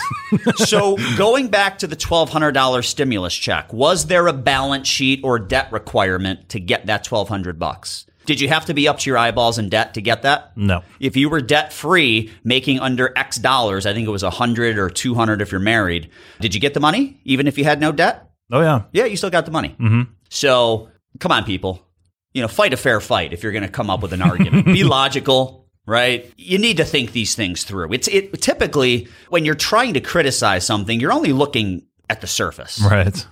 so 0.57 0.97
going 1.17 1.49
back 1.49 1.79
to 1.79 1.89
the 1.89 1.97
$1,200 1.97 2.85
stimulus 2.85 3.35
check, 3.35 3.73
was 3.73 4.07
there 4.07 4.29
a 4.29 4.33
balance 4.33 4.87
sheet 4.87 5.21
or 5.25 5.41
debt 5.41 5.73
requirement 5.73 6.49
to 6.50 6.61
get 6.61 6.87
that 6.87 7.05
1200 7.05 7.59
bucks? 7.59 8.07
Did 8.30 8.40
you 8.40 8.46
have 8.46 8.66
to 8.66 8.75
be 8.75 8.87
up 8.87 9.00
to 9.00 9.10
your 9.10 9.18
eyeballs 9.18 9.58
in 9.58 9.70
debt 9.70 9.94
to 9.94 10.00
get 10.00 10.22
that? 10.22 10.56
No. 10.56 10.84
If 11.00 11.16
you 11.16 11.28
were 11.28 11.40
debt 11.40 11.72
free, 11.72 12.30
making 12.44 12.78
under 12.78 13.12
X 13.18 13.38
dollars, 13.38 13.87
I 13.87 13.92
think 13.92 14.06
it 14.06 14.10
was 14.12 14.22
100 14.22 14.78
or 14.78 14.88
200 14.88 15.42
if 15.42 15.50
you're 15.50 15.60
married, 15.60 16.10
did 16.40 16.54
you 16.54 16.60
get 16.60 16.72
the 16.72 16.78
money 16.78 17.20
even 17.25 17.49
if 17.49 17.58
you 17.58 17.64
had 17.64 17.80
no 17.80 17.90
debt? 17.90 18.30
Oh 18.52 18.60
yeah. 18.60 18.82
Yeah, 18.92 19.06
you 19.06 19.16
still 19.16 19.30
got 19.30 19.46
the 19.46 19.50
money. 19.50 19.70
Mm-hmm. 19.80 20.12
So 20.28 20.90
come 21.18 21.32
on, 21.32 21.42
people. 21.42 21.84
You 22.32 22.42
know, 22.42 22.46
fight 22.46 22.72
a 22.72 22.76
fair 22.76 23.00
fight 23.00 23.32
if 23.32 23.42
you're 23.42 23.50
going 23.50 23.64
to 23.64 23.68
come 23.68 23.90
up 23.90 24.00
with 24.00 24.12
an 24.12 24.22
argument. 24.22 24.66
Be 24.66 24.84
logical. 25.00 25.66
right? 25.87 26.32
You 26.37 26.58
need 26.58 26.76
to 26.76 26.84
think 26.84 27.10
these 27.10 27.34
things 27.34 27.64
through. 27.64 27.92
It's 27.92 28.06
it 28.06 28.40
typically 28.40 29.08
when 29.28 29.44
you're 29.44 29.56
trying 29.56 29.94
to 29.94 30.00
criticize 30.00 30.64
something, 30.64 31.00
you're 31.00 31.12
only 31.12 31.32
looking 31.32 31.82
at 32.08 32.20
the 32.20 32.28
surface. 32.28 32.80
Right. 32.80 33.26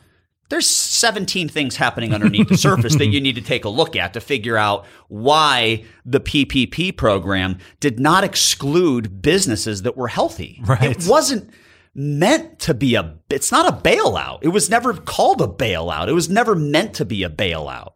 There's 0.48 0.66
17 0.66 1.48
things 1.48 1.76
happening 1.76 2.14
underneath 2.14 2.48
the 2.48 2.56
surface 2.56 2.96
that 2.96 3.06
you 3.08 3.20
need 3.22 3.34
to 3.34 3.42
take 3.42 3.64
a 3.64 3.68
look 3.68 3.96
at 3.96 4.14
to 4.14 4.20
figure 4.20 4.56
out 4.56 4.86
why 5.08 5.84
the 6.06 6.20
PPP 6.20 6.96
program 6.96 7.58
did 7.80 8.00
not 8.00 8.24
exclude 8.24 9.20
businesses 9.20 9.82
that 9.82 9.96
were 9.96 10.08
healthy. 10.08 10.60
Right. 10.64 10.82
It 10.82 11.06
wasn't 11.06 11.50
meant 11.94 12.60
to 12.60 12.74
be 12.74 12.94
a 12.94 13.16
it's 13.28 13.52
not 13.52 13.68
a 13.68 13.76
bailout. 13.76 14.38
It 14.42 14.48
was 14.48 14.70
never 14.70 14.94
called 14.94 15.42
a 15.42 15.46
bailout. 15.48 16.08
It 16.08 16.12
was 16.12 16.28
never 16.28 16.54
meant 16.54 16.94
to 16.94 17.04
be 17.04 17.22
a 17.24 17.30
bailout. 17.30 17.92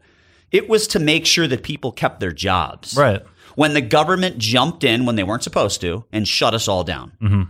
It 0.51 0.69
was 0.69 0.87
to 0.89 0.99
make 0.99 1.25
sure 1.25 1.47
that 1.47 1.63
people 1.63 1.93
kept 1.93 2.21
their 2.21 2.33
jobs. 2.33 2.95
Right. 2.97 3.23
When 3.55 3.75
the 3.75 3.81
government 3.81 4.39
jumped 4.39 4.85
in 4.85 5.07
when 5.07 5.17
they 5.17 5.23
weren't 5.23 5.43
supposed 5.43 5.81
to 5.83 6.05
and 6.13 6.29
shut 6.29 6.53
us 6.53 6.69
all 6.69 6.85
down. 6.85 7.13
Mm-hmm. 7.23 7.43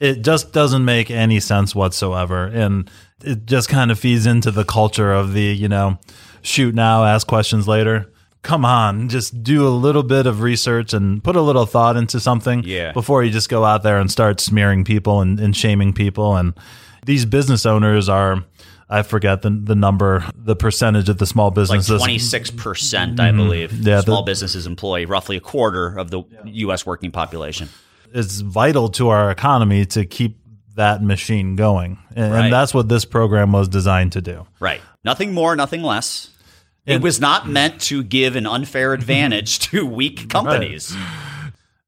It 0.00 0.22
just 0.22 0.52
doesn't 0.52 0.84
make 0.84 1.10
any 1.10 1.40
sense 1.40 1.74
whatsoever. 1.74 2.44
And 2.46 2.90
it 3.22 3.46
just 3.46 3.68
kind 3.68 3.90
of 3.90 3.98
feeds 3.98 4.26
into 4.26 4.50
the 4.50 4.64
culture 4.64 5.12
of 5.12 5.32
the, 5.32 5.42
you 5.42 5.68
know, 5.68 5.98
shoot 6.42 6.74
now, 6.74 7.04
ask 7.04 7.26
questions 7.26 7.66
later. 7.68 8.10
Come 8.42 8.64
on, 8.66 9.08
just 9.08 9.42
do 9.42 9.66
a 9.66 9.70
little 9.70 10.02
bit 10.02 10.26
of 10.26 10.42
research 10.42 10.92
and 10.92 11.24
put 11.24 11.34
a 11.34 11.40
little 11.40 11.64
thought 11.64 11.96
into 11.96 12.20
something 12.20 12.62
Yeah. 12.64 12.92
before 12.92 13.24
you 13.24 13.30
just 13.30 13.48
go 13.48 13.64
out 13.64 13.82
there 13.82 13.98
and 13.98 14.10
start 14.10 14.38
smearing 14.40 14.84
people 14.84 15.22
and, 15.22 15.40
and 15.40 15.56
shaming 15.56 15.94
people. 15.94 16.36
And 16.36 16.52
these 17.06 17.24
business 17.24 17.64
owners 17.64 18.06
are, 18.10 18.44
I 18.90 19.00
forget 19.00 19.40
the, 19.40 19.48
the 19.48 19.74
number, 19.74 20.26
the 20.36 20.54
percentage 20.54 21.08
of 21.08 21.16
the 21.16 21.24
small 21.24 21.46
Like 21.48 21.54
businesses. 21.54 22.02
26%, 22.02 23.18
I 23.18 23.32
believe. 23.32 23.70
Mm-hmm. 23.70 23.88
Yeah, 23.88 23.96
the- 23.96 24.02
Small 24.02 24.24
businesses 24.24 24.66
employ 24.66 25.06
roughly 25.06 25.36
a 25.36 25.40
quarter 25.40 25.96
of 25.96 26.10
the 26.10 26.22
U.S. 26.44 26.84
working 26.84 27.10
population. 27.12 27.70
It's 28.14 28.40
vital 28.40 28.88
to 28.90 29.08
our 29.10 29.30
economy 29.30 29.84
to 29.86 30.06
keep 30.06 30.38
that 30.76 31.02
machine 31.02 31.56
going. 31.56 31.98
And, 32.16 32.32
Right. 32.32 32.44
and 32.44 32.52
that's 32.52 32.72
what 32.72 32.88
this 32.88 33.04
program 33.04 33.52
was 33.52 33.68
designed 33.68 34.12
to 34.12 34.20
do. 34.22 34.46
Right. 34.60 34.80
Nothing 35.04 35.32
more, 35.34 35.54
nothing 35.56 35.82
less. 35.82 36.30
It 36.86 37.00
was 37.02 37.20
not 37.20 37.48
meant 37.48 37.80
to 37.82 38.02
give 38.02 38.36
an 38.36 38.46
unfair 38.46 38.92
advantage 38.92 39.58
to 39.70 39.86
weak 39.86 40.28
companies. 40.30 40.94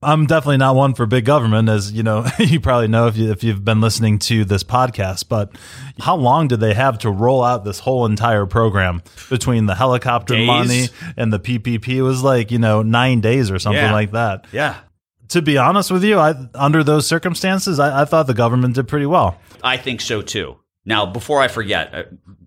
I'm 0.03 0.27
definitely 0.27 0.59
not 0.59 0.77
one 0.77 0.95
for 0.95 1.07
big 1.07 1.25
government, 1.25 1.69
as 1.69 1.91
you 1.91 2.03
know, 2.03 2.27
you 2.39 2.61
probably 2.61 2.87
know 2.89 3.07
if 3.07 3.17
you 3.17 3.31
if 3.31 3.43
you've 3.43 3.65
been 3.65 3.81
listening 3.81 4.19
to 4.21 4.45
this 4.45 4.63
podcast. 4.63 5.29
But 5.29 5.51
how 5.99 6.17
long 6.17 6.49
did 6.49 6.61
they 6.61 6.75
have 6.75 6.99
to 7.01 7.11
roll 7.11 7.43
out 7.43 7.65
this 7.65 7.79
whole 7.81 8.05
entire 8.07 8.47
program 8.47 9.03
between 9.31 9.67
the 9.67 9.75
helicopter 9.75 10.35
Days? 10.35 10.47
money 10.47 10.87
and 11.17 11.33
the 11.33 11.41
PPP? 11.41 11.89
It 11.89 12.03
was 12.03 12.23
like 12.23 12.51
you 12.51 12.59
know 12.59 12.83
nine 12.83 13.21
days 13.21 13.51
or 13.51 13.59
something 13.59 13.83
Yeah. 13.83 13.93
like 13.93 14.13
that. 14.13 14.47
Yeah. 14.53 14.77
To 15.29 15.43
be 15.43 15.59
honest 15.59 15.91
with 15.91 16.05
you, 16.05 16.19
I 16.19 16.35
under 16.55 16.85
those 16.85 17.07
circumstances, 17.07 17.79
I, 17.81 18.03
I 18.03 18.05
thought 18.05 18.27
the 18.27 18.35
government 18.35 18.75
did 18.75 18.89
pretty 18.89 19.07
well. 19.07 19.39
I 19.63 19.77
think 19.77 20.01
so 20.01 20.23
too. 20.23 20.57
Now, 20.85 21.05
before 21.07 21.41
I 21.41 21.49
forget, 21.49 21.93
uh, 21.95 22.03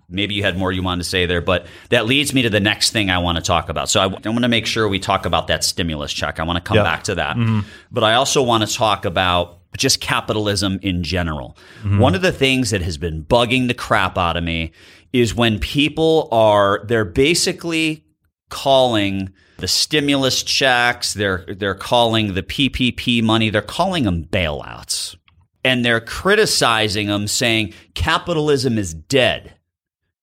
maybe 0.07 0.33
you 0.33 0.43
had 0.43 0.57
more 0.57 0.71
you 0.71 0.81
wanted 0.81 1.03
to 1.03 1.09
say 1.09 1.25
there, 1.25 1.41
but 1.41 1.65
that 1.89 2.05
leads 2.05 2.33
me 2.33 2.41
to 2.43 2.49
the 2.49 2.59
next 2.61 2.91
thing 2.91 3.09
I 3.09 3.17
want 3.17 3.37
to 3.37 3.43
talk 3.43 3.67
about. 3.69 3.89
So 3.89 3.99
I, 3.99 4.03
I 4.05 4.29
want 4.29 4.43
to 4.43 4.47
make 4.47 4.65
sure 4.65 4.87
we 4.87 4.97
talk 4.99 5.25
about 5.25 5.47
that 5.47 5.63
stimulus 5.63 6.13
check. 6.13 6.39
I 6.39 6.43
want 6.43 6.55
to 6.57 6.61
come 6.63 6.75
Yep. 6.77 6.85
back 6.85 7.03
to 7.03 7.15
that. 7.15 7.35
But 7.91 8.03
I 8.05 8.13
also 8.13 8.41
want 8.41 8.67
to 8.67 8.73
talk 8.73 9.03
about 9.05 9.57
just 9.77 9.99
capitalism 9.99 10.79
in 10.81 11.03
general. 11.03 11.57
One 11.83 12.15
of 12.15 12.21
the 12.21 12.31
things 12.31 12.69
that 12.71 12.81
has 12.81 12.97
been 12.97 13.23
bugging 13.25 13.67
the 13.67 13.73
crap 13.75 14.17
out 14.17 14.35
of 14.37 14.43
me 14.43 14.71
is 15.13 15.35
when 15.35 15.59
people 15.59 16.29
are, 16.31 16.83
they're 16.85 17.03
basically 17.05 18.03
calling 18.49 19.31
the 19.59 19.67
stimulus 19.67 20.43
checks, 20.43 21.13
they're 21.13 21.45
they're 21.47 21.75
calling 21.75 22.33
the 22.33 22.43
PPP 22.43 23.23
money, 23.23 23.49
they're 23.49 23.61
calling 23.61 24.03
them 24.03 24.25
bailouts. 24.25 25.15
And 25.63 25.83
they're 25.83 25.99
criticizing 25.99 27.07
them 27.07 27.27
saying 27.27 27.73
capitalism 27.93 28.77
is 28.77 28.93
dead. 28.93 29.55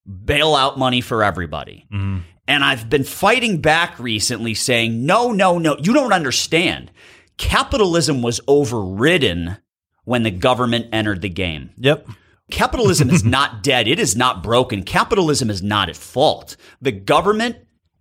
Bailout 0.09 0.78
money 0.78 1.02
for 1.02 1.23
everybody. 1.23 1.87
Mm-hmm. 1.93 2.21
And 2.49 2.64
I've 2.64 2.88
been 2.88 3.05
fighting 3.05 3.61
back 3.61 3.99
recently 3.99 4.55
saying, 4.55 5.05
"No, 5.05 5.33
no, 5.33 5.59
no, 5.59 5.76
you 5.78 5.93
don't 5.93 6.12
understand. 6.12 6.90
Capitalism 7.37 8.23
was 8.23 8.40
overridden 8.49 9.59
when 10.05 10.23
the 10.23 10.31
government 10.31 10.87
entered 10.93 11.23
the 11.23 11.28
game." 11.28 11.71
Yep. 11.76 12.09
Capitalism 12.50 13.11
is 13.11 13.25
not 13.37 13.62
dead. 13.62 13.88
It 13.88 13.99
is 13.99 14.16
not 14.16 14.43
broken. 14.43 14.85
Capitalism 14.85 15.50
is 15.50 15.62
not 15.62 15.88
at 15.88 15.97
fault. 15.97 16.57
The 16.81 16.93
government 16.93 17.57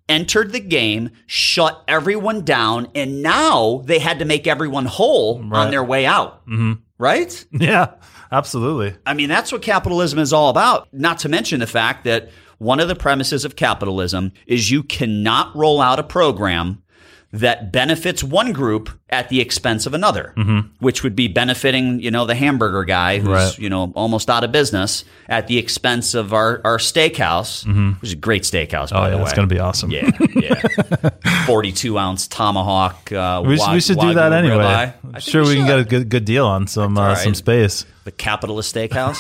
entered 0.07 0.51
the 0.51 0.59
game, 0.59 1.12
shut 1.25 1.83
everyone 1.88 2.41
down, 2.43 2.88
and 2.95 3.21
now 3.21 3.81
they 3.85 4.00
had 4.00 4.19
to 4.19 4.25
make 4.25 4.47
everyone 4.47 4.85
whole 4.85 5.41
on 5.53 5.71
their 5.71 5.83
way 5.83 6.05
out. 6.05 6.45
Mm-hmm. 6.47 6.74
Right? 6.97 7.45
Yeah. 7.51 7.93
Absolutely. 8.31 8.95
I 9.05 9.13
mean, 9.13 9.29
that's 9.29 9.51
what 9.51 9.62
capitalism 9.62 10.19
is 10.19 10.33
all 10.33 10.50
about. 10.50 10.88
Not 10.91 11.19
to 11.19 11.29
mention 11.29 11.59
the 11.59 11.67
fact 11.67 12.03
that 12.05 12.29
one 12.57 12.79
of 12.79 12.88
the 12.88 12.95
premises 12.95 13.45
of 13.45 13.55
capitalism 13.55 14.31
is 14.47 14.71
you 14.71 14.83
cannot 14.83 15.55
roll 15.55 15.79
out 15.79 16.00
a 16.00 16.03
program 16.03 16.81
that 17.36 17.72
benefits 17.72 18.24
one 18.24 18.54
group 18.54 18.89
at 19.10 19.30
the 19.30 19.42
expense 19.42 19.86
of 19.86 19.94
another, 19.94 20.34
which 20.80 21.04
would 21.04 21.15
be 21.15 21.27
benefiting, 21.27 22.00
you 22.00 22.10
know, 22.12 22.25
the 22.25 22.36
hamburger 22.36 22.84
guy 22.86 23.20
who's, 23.20 23.27
Right. 23.27 23.60
you 23.60 23.70
know, 23.70 23.92
almost 23.96 24.30
out 24.30 24.44
of 24.44 24.51
business 24.51 25.04
at 25.27 25.48
the 25.48 25.58
expense 25.58 26.13
of 26.13 26.34
our, 26.34 26.62
our 26.63 26.77
steakhouse, 26.77 27.65
which 28.01 28.10
is 28.10 28.13
a 28.13 28.15
great 28.15 28.44
steakhouse, 28.44 28.92
by 28.92 29.08
Oh 29.08 29.12
the 29.12 29.18
way. 29.18 29.24
it's 29.24 29.34
going 29.34 29.48
to 29.50 29.54
be 29.54 29.60
awesome. 29.60 29.92
yeah, 29.92 30.10
yeah. 30.36 31.44
42 31.46 31.98
ounce 31.98 32.27
tomahawk. 32.27 33.12
Uh, 33.12 33.44
We, 33.46 33.58
wa- 33.58 33.74
we 33.74 33.82
should 33.82 34.00
do 34.00 34.13
that 34.13 34.34
anyway. 34.34 34.94
I'm 35.13 35.20
sure 35.20 35.44
we, 35.44 35.56
can 35.56 35.65
get 35.68 35.80
a 35.80 35.84
good 35.86 36.10
good 36.10 36.25
deal 36.25 36.46
on 36.48 36.68
some 36.68 36.98
uh, 36.98 37.10
right. 37.10 37.18
some 37.18 37.34
space. 37.36 37.86
The 38.06 38.12
Capitalist 38.12 38.74
Steakhouse, 38.75 39.20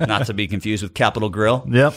not 0.08 0.26
to 0.26 0.34
be 0.34 0.48
confused 0.48 0.82
with 0.82 0.92
Capital 0.94 1.30
Grille. 1.30 1.64
Yep. 1.70 1.94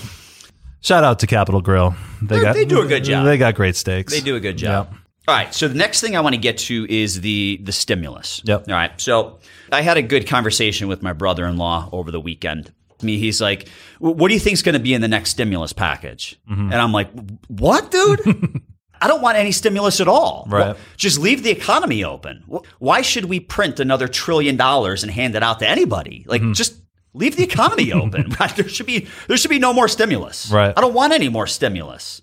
Shout 0.82 1.04
out 1.04 1.20
to 1.20 1.27
Capital 1.27 1.62
Grille. 1.62 1.96
They 2.22 2.39
They're- 2.39 2.54
they 2.54 2.65
do 2.65 2.82
a 2.82 2.86
good 2.88 3.04
job. 3.04 3.25
They 3.25 3.38
got 3.38 3.56
great 3.56 3.75
steaks. 3.75 4.13
They 4.13 4.22
do 4.22 4.36
a 4.36 4.39
good 4.39 4.58
job. 4.58 4.89
Yep. 4.92 5.00
All 5.27 5.36
right, 5.36 5.53
so 5.53 5.67
the 5.67 5.75
next 5.75 6.01
thing 6.01 6.15
I 6.15 6.20
want 6.22 6.36
to 6.36 6.41
get 6.41 6.58
to 6.60 6.86
is 6.89 7.22
the 7.22 7.60
the 7.63 7.72
stimulus. 7.72 8.41
Yep. 8.46 8.67
All 8.67 8.74
right, 8.75 9.00
so 9.01 9.39
I 9.72 9.82
had 9.82 9.98
a 9.98 10.01
good 10.03 10.27
conversation 10.27 10.88
with 10.88 11.01
my 11.01 11.13
brother-in-law 11.13 11.89
over 11.91 12.12
the 12.12 12.20
weekend. 12.22 12.72
Me, 13.01 13.17
he's 13.17 13.41
like, 13.41 13.67
"What 14.00 14.27
do 14.29 14.34
you 14.34 14.39
think's 14.39 14.62
going 14.62 14.74
to 14.74 14.79
be 14.79 14.94
in 14.94 15.01
the 15.01 15.08
next 15.08 15.32
stimulus 15.32 15.74
package?" 15.74 16.39
Mm-hmm. 16.50 16.72
And 16.72 16.75
I'm 16.75 16.91
like, 16.91 17.10
"What, 17.48 17.91
dude?" 17.91 18.62
I 19.01 19.08
don't 19.10 19.22
want 19.22 19.38
any 19.38 19.51
stimulus 19.51 20.00
at 20.00 20.08
all. 20.08 20.48
Right. 20.50 20.67
Well, 20.67 20.77
Just 20.96 21.20
leave 21.20 21.44
the 21.44 21.51
economy 21.51 22.03
open. 22.05 22.44
Why 22.79 23.01
should 23.01 23.25
we 23.25 23.41
print 23.41 23.82
another 23.82 24.08
trillion 24.08 24.55
dollars 24.55 25.03
and 25.03 25.12
hand 25.12 25.36
it 25.36 25.44
out 25.44 25.60
to 25.60 25.67
anybody? 25.67 26.24
Like, 26.27 26.41
Mm-hmm. 26.41 26.53
just 26.53 26.82
leave 27.13 27.36
the 27.36 27.44
economy 27.44 27.91
open. 27.91 28.29
Right? 28.39 28.51
There 28.55 28.70
should 28.70 28.86
be 28.86 29.08
there 29.27 29.36
should 29.38 29.50
be 29.51 29.60
no 29.60 29.74
more 29.74 29.89
stimulus. 29.89 30.50
Right. 30.50 30.74
I 30.75 30.79
don't 30.82 30.94
want 30.94 31.12
any 31.12 31.27
more 31.29 31.46
stimulus 31.46 32.22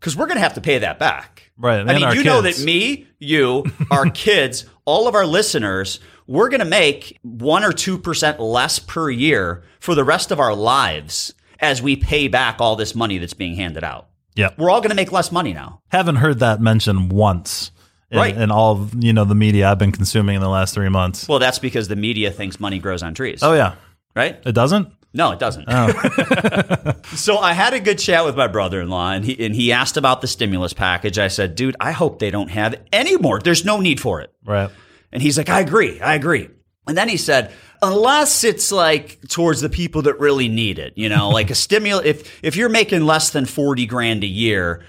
because 0.00 0.16
we're 0.16 0.26
going 0.26 0.36
to 0.38 0.42
have 0.42 0.54
to 0.54 0.60
pay 0.62 0.78
that 0.78 0.98
back. 0.98 1.51
Right, 1.62 1.80
I 1.88 1.94
mean, 1.98 2.16
you 2.16 2.24
know 2.24 2.42
that 2.42 2.58
me, 2.58 3.06
you, 3.20 3.64
our 3.90 4.10
kids, 4.10 4.66
all 4.84 5.06
of 5.06 5.14
our 5.14 5.24
listeners, 5.24 6.00
we're 6.26 6.48
going 6.48 6.60
to 6.60 6.66
make 6.66 7.18
one 7.22 7.62
or 7.62 7.72
two 7.72 7.98
percent 7.98 8.40
less 8.40 8.78
per 8.80 9.08
year 9.10 9.62
for 9.78 9.94
the 9.94 10.02
rest 10.04 10.32
of 10.32 10.40
our 10.40 10.54
lives 10.54 11.32
as 11.60 11.80
we 11.80 11.94
pay 11.94 12.26
back 12.26 12.60
all 12.60 12.74
this 12.74 12.94
money 12.96 13.18
that's 13.18 13.34
being 13.34 13.54
handed 13.54 13.84
out. 13.84 14.08
Yep. 14.34 14.58
We're 14.58 14.70
all 14.70 14.80
going 14.80 14.90
to 14.90 14.96
make 14.96 15.12
less 15.12 15.30
money 15.30 15.52
now. 15.52 15.80
Haven't 15.88 16.16
heard 16.16 16.40
that 16.40 16.60
mentioned 16.60 17.12
once. 17.12 17.70
In, 18.10 18.18
Right. 18.18 18.36
in 18.36 18.50
all 18.50 18.72
of, 18.72 19.02
you 19.02 19.12
know 19.14 19.24
the 19.24 19.34
media 19.34 19.70
I've 19.70 19.78
been 19.78 19.92
consuming 19.92 20.34
in 20.34 20.42
the 20.42 20.48
last 20.48 20.74
three 20.74 20.90
months. 20.90 21.26
Well, 21.28 21.38
that's 21.38 21.58
because 21.58 21.88
the 21.88 21.96
media 21.96 22.30
thinks 22.30 22.60
money 22.60 22.78
grows 22.78 23.02
on 23.02 23.14
trees. 23.14 23.38
Oh 23.42 23.54
yeah, 23.54 23.76
right? 24.14 24.38
it 24.44 24.52
doesn't. 24.52 24.92
No, 25.14 25.30
it 25.32 25.38
doesn't. 25.38 25.66
Oh. 25.68 26.92
so 27.14 27.38
I 27.38 27.52
had 27.52 27.74
a 27.74 27.80
good 27.80 27.98
chat 27.98 28.24
with 28.24 28.36
my 28.36 28.46
brother-in-law, 28.46 29.12
and 29.12 29.24
he 29.24 29.44
and 29.44 29.54
he 29.54 29.72
asked 29.72 29.96
about 29.96 30.20
the 30.20 30.26
stimulus 30.26 30.72
package. 30.72 31.18
I 31.18 31.28
said, 31.28 31.54
"Dude, 31.54 31.76
I 31.80 31.92
hope 31.92 32.18
they 32.18 32.30
don't 32.30 32.50
have 32.50 32.74
any 32.92 33.16
more. 33.16 33.38
There's 33.38 33.64
no 33.64 33.80
need 33.80 34.00
for 34.00 34.20
it." 34.20 34.32
Right. 34.44 34.70
And 35.12 35.22
he's 35.22 35.36
like, 35.36 35.48
"I 35.48 35.60
agree. 35.60 36.00
I 36.00 36.14
agree." 36.14 36.48
And 36.86 36.96
then 36.96 37.08
he 37.08 37.16
said, 37.16 37.52
"Unless 37.82 38.44
it's 38.44 38.72
like 38.72 39.20
towards 39.28 39.60
the 39.60 39.68
people 39.68 40.02
that 40.02 40.18
really 40.18 40.48
need 40.48 40.78
it, 40.78 40.94
you 40.96 41.08
know, 41.08 41.28
like 41.30 41.50
a 41.50 41.54
stimulus. 41.66 42.06
If 42.06 42.44
if 42.44 42.56
you're 42.56 42.70
making 42.70 43.04
less 43.04 43.30
than 43.30 43.44
forty 43.44 43.86
grand 43.86 44.24
a 44.24 44.28
year, 44.28 44.82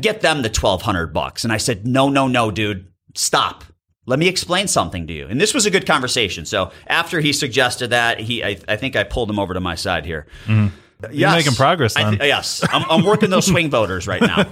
get 0.00 0.22
them 0.22 0.42
the 0.42 0.50
twelve 0.50 0.82
hundred 0.82 1.08
bucks." 1.08 1.44
And 1.44 1.52
I 1.52 1.58
said, 1.58 1.86
"No, 1.86 2.08
no, 2.08 2.28
no, 2.28 2.50
dude, 2.50 2.88
stop." 3.14 3.64
Let 4.06 4.18
me 4.20 4.28
explain 4.28 4.68
something 4.68 5.06
to 5.08 5.12
you. 5.12 5.26
And 5.26 5.40
this 5.40 5.52
was 5.52 5.66
a 5.66 5.70
good 5.70 5.84
conversation. 5.86 6.44
So 6.46 6.70
after 6.86 7.20
he 7.20 7.32
suggested 7.32 7.90
that, 7.90 8.20
he 8.20 8.42
I, 8.42 8.58
I 8.68 8.76
think 8.76 8.94
I 8.96 9.02
pulled 9.04 9.28
him 9.28 9.38
over 9.38 9.52
to 9.52 9.60
my 9.60 9.74
side 9.74 10.06
here. 10.06 10.26
Mm-hmm. 10.46 10.68
Uh, 11.04 11.08
you're 11.10 11.30
making 11.30 11.52
progress 11.52 11.94
thi- 11.94 12.16
yes, 12.20 12.64
I'm, 12.70 12.84
I'm 12.88 13.04
working 13.04 13.28
those 13.28 13.46
swing 13.46 13.68
voters 13.68 14.06
right 14.06 14.22
now. 14.22 14.48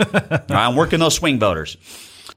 I'm 0.50 0.76
working 0.76 0.98
those 0.98 1.14
swing 1.14 1.38
voters. 1.38 1.78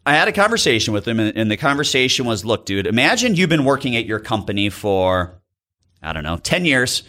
I 0.06 0.14
had 0.14 0.30
a 0.30 0.32
conversation 0.32 0.94
with 0.94 1.06
him, 1.06 1.20
and, 1.20 1.38
and 1.38 1.52
the 1.52 1.58
conversation 1.58 2.26
was, 2.26 2.46
"Look, 2.46 2.66
dude, 2.66 2.88
imagine 2.88 3.36
you've 3.36 3.50
been 3.50 3.66
working 3.66 3.98
at 3.98 4.06
your 4.06 4.20
company 4.20 4.70
for, 4.70 5.42
I 6.02 6.14
don't 6.14 6.24
know, 6.24 6.38
ten 6.38 6.64
years, 6.64 7.04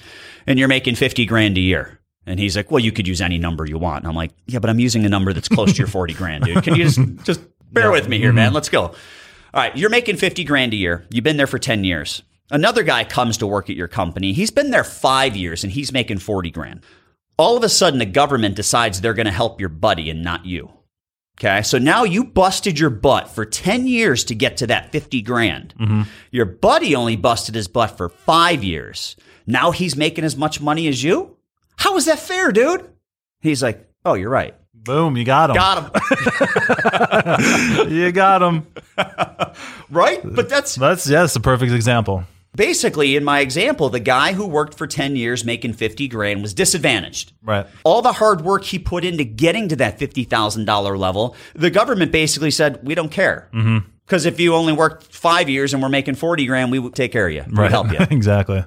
and 0.48 0.58
you're 0.58 0.66
making 0.66 0.96
fifty 0.96 1.24
grand 1.24 1.56
a 1.56 1.60
year." 1.60 2.00
And 2.26 2.40
he's 2.40 2.56
like, 2.56 2.72
"Well, 2.72 2.80
you 2.80 2.90
could 2.90 3.06
use 3.06 3.20
any 3.20 3.38
number 3.38 3.64
you 3.64 3.78
want." 3.78 4.02
And 4.02 4.08
I'm 4.08 4.16
like, 4.16 4.32
"Yeah, 4.46 4.58
but 4.58 4.68
I'm 4.68 4.80
using 4.80 5.04
a 5.04 5.08
number 5.08 5.32
that's 5.32 5.48
close 5.48 5.74
to 5.74 5.78
your 5.78 5.86
forty 5.86 6.14
grand, 6.14 6.44
dude. 6.44 6.64
Can 6.64 6.74
you 6.74 6.84
just 6.84 6.98
just 7.22 7.40
bear 7.72 7.92
with 7.92 8.08
me 8.08 8.18
here, 8.18 8.32
man? 8.32 8.46
Mm-hmm. 8.46 8.54
Let's 8.56 8.68
go." 8.68 8.94
All 9.54 9.62
right, 9.62 9.76
you're 9.76 9.90
making 9.90 10.16
50 10.16 10.44
grand 10.44 10.74
a 10.74 10.76
year. 10.76 11.06
You've 11.10 11.24
been 11.24 11.36
there 11.36 11.46
for 11.46 11.58
10 11.58 11.84
years. 11.84 12.22
Another 12.50 12.82
guy 12.82 13.04
comes 13.04 13.38
to 13.38 13.46
work 13.46 13.68
at 13.68 13.76
your 13.76 13.88
company. 13.88 14.32
He's 14.32 14.50
been 14.50 14.70
there 14.70 14.84
five 14.84 15.36
years 15.36 15.64
and 15.64 15.72
he's 15.72 15.92
making 15.92 16.18
40 16.18 16.50
grand. 16.50 16.80
All 17.36 17.56
of 17.56 17.62
a 17.62 17.68
sudden, 17.68 17.98
the 17.98 18.06
government 18.06 18.56
decides 18.56 19.00
they're 19.00 19.14
going 19.14 19.26
to 19.26 19.32
help 19.32 19.60
your 19.60 19.68
buddy 19.68 20.10
and 20.10 20.22
not 20.22 20.44
you. 20.44 20.70
Okay. 21.38 21.62
So 21.62 21.78
now 21.78 22.02
you 22.02 22.24
busted 22.24 22.80
your 22.80 22.90
butt 22.90 23.28
for 23.30 23.44
10 23.44 23.86
years 23.86 24.24
to 24.24 24.34
get 24.34 24.56
to 24.56 24.66
that 24.66 24.90
50 24.90 25.22
grand. 25.22 25.74
Mm-hmm. 25.78 26.02
Your 26.32 26.46
buddy 26.46 26.96
only 26.96 27.16
busted 27.16 27.54
his 27.54 27.68
butt 27.68 27.96
for 27.96 28.08
five 28.08 28.64
years. 28.64 29.14
Now 29.46 29.70
he's 29.70 29.96
making 29.96 30.24
as 30.24 30.36
much 30.36 30.60
money 30.60 30.88
as 30.88 31.02
you? 31.02 31.36
How 31.76 31.96
is 31.96 32.06
that 32.06 32.18
fair, 32.18 32.50
dude? 32.50 32.90
He's 33.40 33.62
like, 33.62 33.88
oh, 34.04 34.14
you're 34.14 34.30
right. 34.30 34.56
Boom, 34.84 35.16
you 35.16 35.24
got 35.24 35.50
him. 35.50 35.56
Got 35.56 35.94
him. 37.40 37.90
you 37.92 38.12
got 38.12 38.42
him. 38.42 38.66
right? 39.90 40.20
But 40.24 40.48
that's 40.48 40.74
That's 40.74 41.08
yeah, 41.08 41.20
that's 41.20 41.34
the 41.34 41.40
perfect 41.40 41.72
example. 41.72 42.24
basically 42.56 43.16
in 43.16 43.24
my 43.24 43.40
example, 43.40 43.88
the 43.90 44.00
guy 44.00 44.32
who 44.32 44.46
worked 44.46 44.74
for 44.76 44.86
10 44.86 45.14
years 45.16 45.44
making 45.44 45.74
50 45.74 46.08
grand 46.08 46.42
was 46.42 46.54
disadvantaged. 46.54 47.32
Right. 47.42 47.66
All 47.84 48.02
the 48.02 48.12
hard 48.12 48.40
work 48.42 48.64
he 48.64 48.78
put 48.78 49.04
into 49.04 49.24
getting 49.24 49.68
to 49.68 49.76
that 49.76 49.98
$50,000 49.98 50.98
level, 50.98 51.36
the 51.54 51.70
government 51.70 52.10
basically 52.12 52.50
said, 52.50 52.80
we 52.82 52.94
don't 52.94 53.10
care. 53.10 53.48
Mm-hmm. 53.52 53.78
Because 54.06 54.24
if 54.24 54.40
you 54.40 54.54
only 54.54 54.72
worked 54.72 55.14
five 55.14 55.50
years 55.50 55.74
and 55.74 55.82
we're 55.82 55.90
making 55.90 56.14
40 56.14 56.46
grand, 56.46 56.72
we 56.72 56.78
would 56.78 56.94
take 56.94 57.12
care 57.12 57.26
of 57.28 57.34
you. 57.34 57.44
We 57.46 57.54
Right. 57.58 57.70
help 57.70 57.92
you. 57.92 57.98
exactly. 58.10 58.64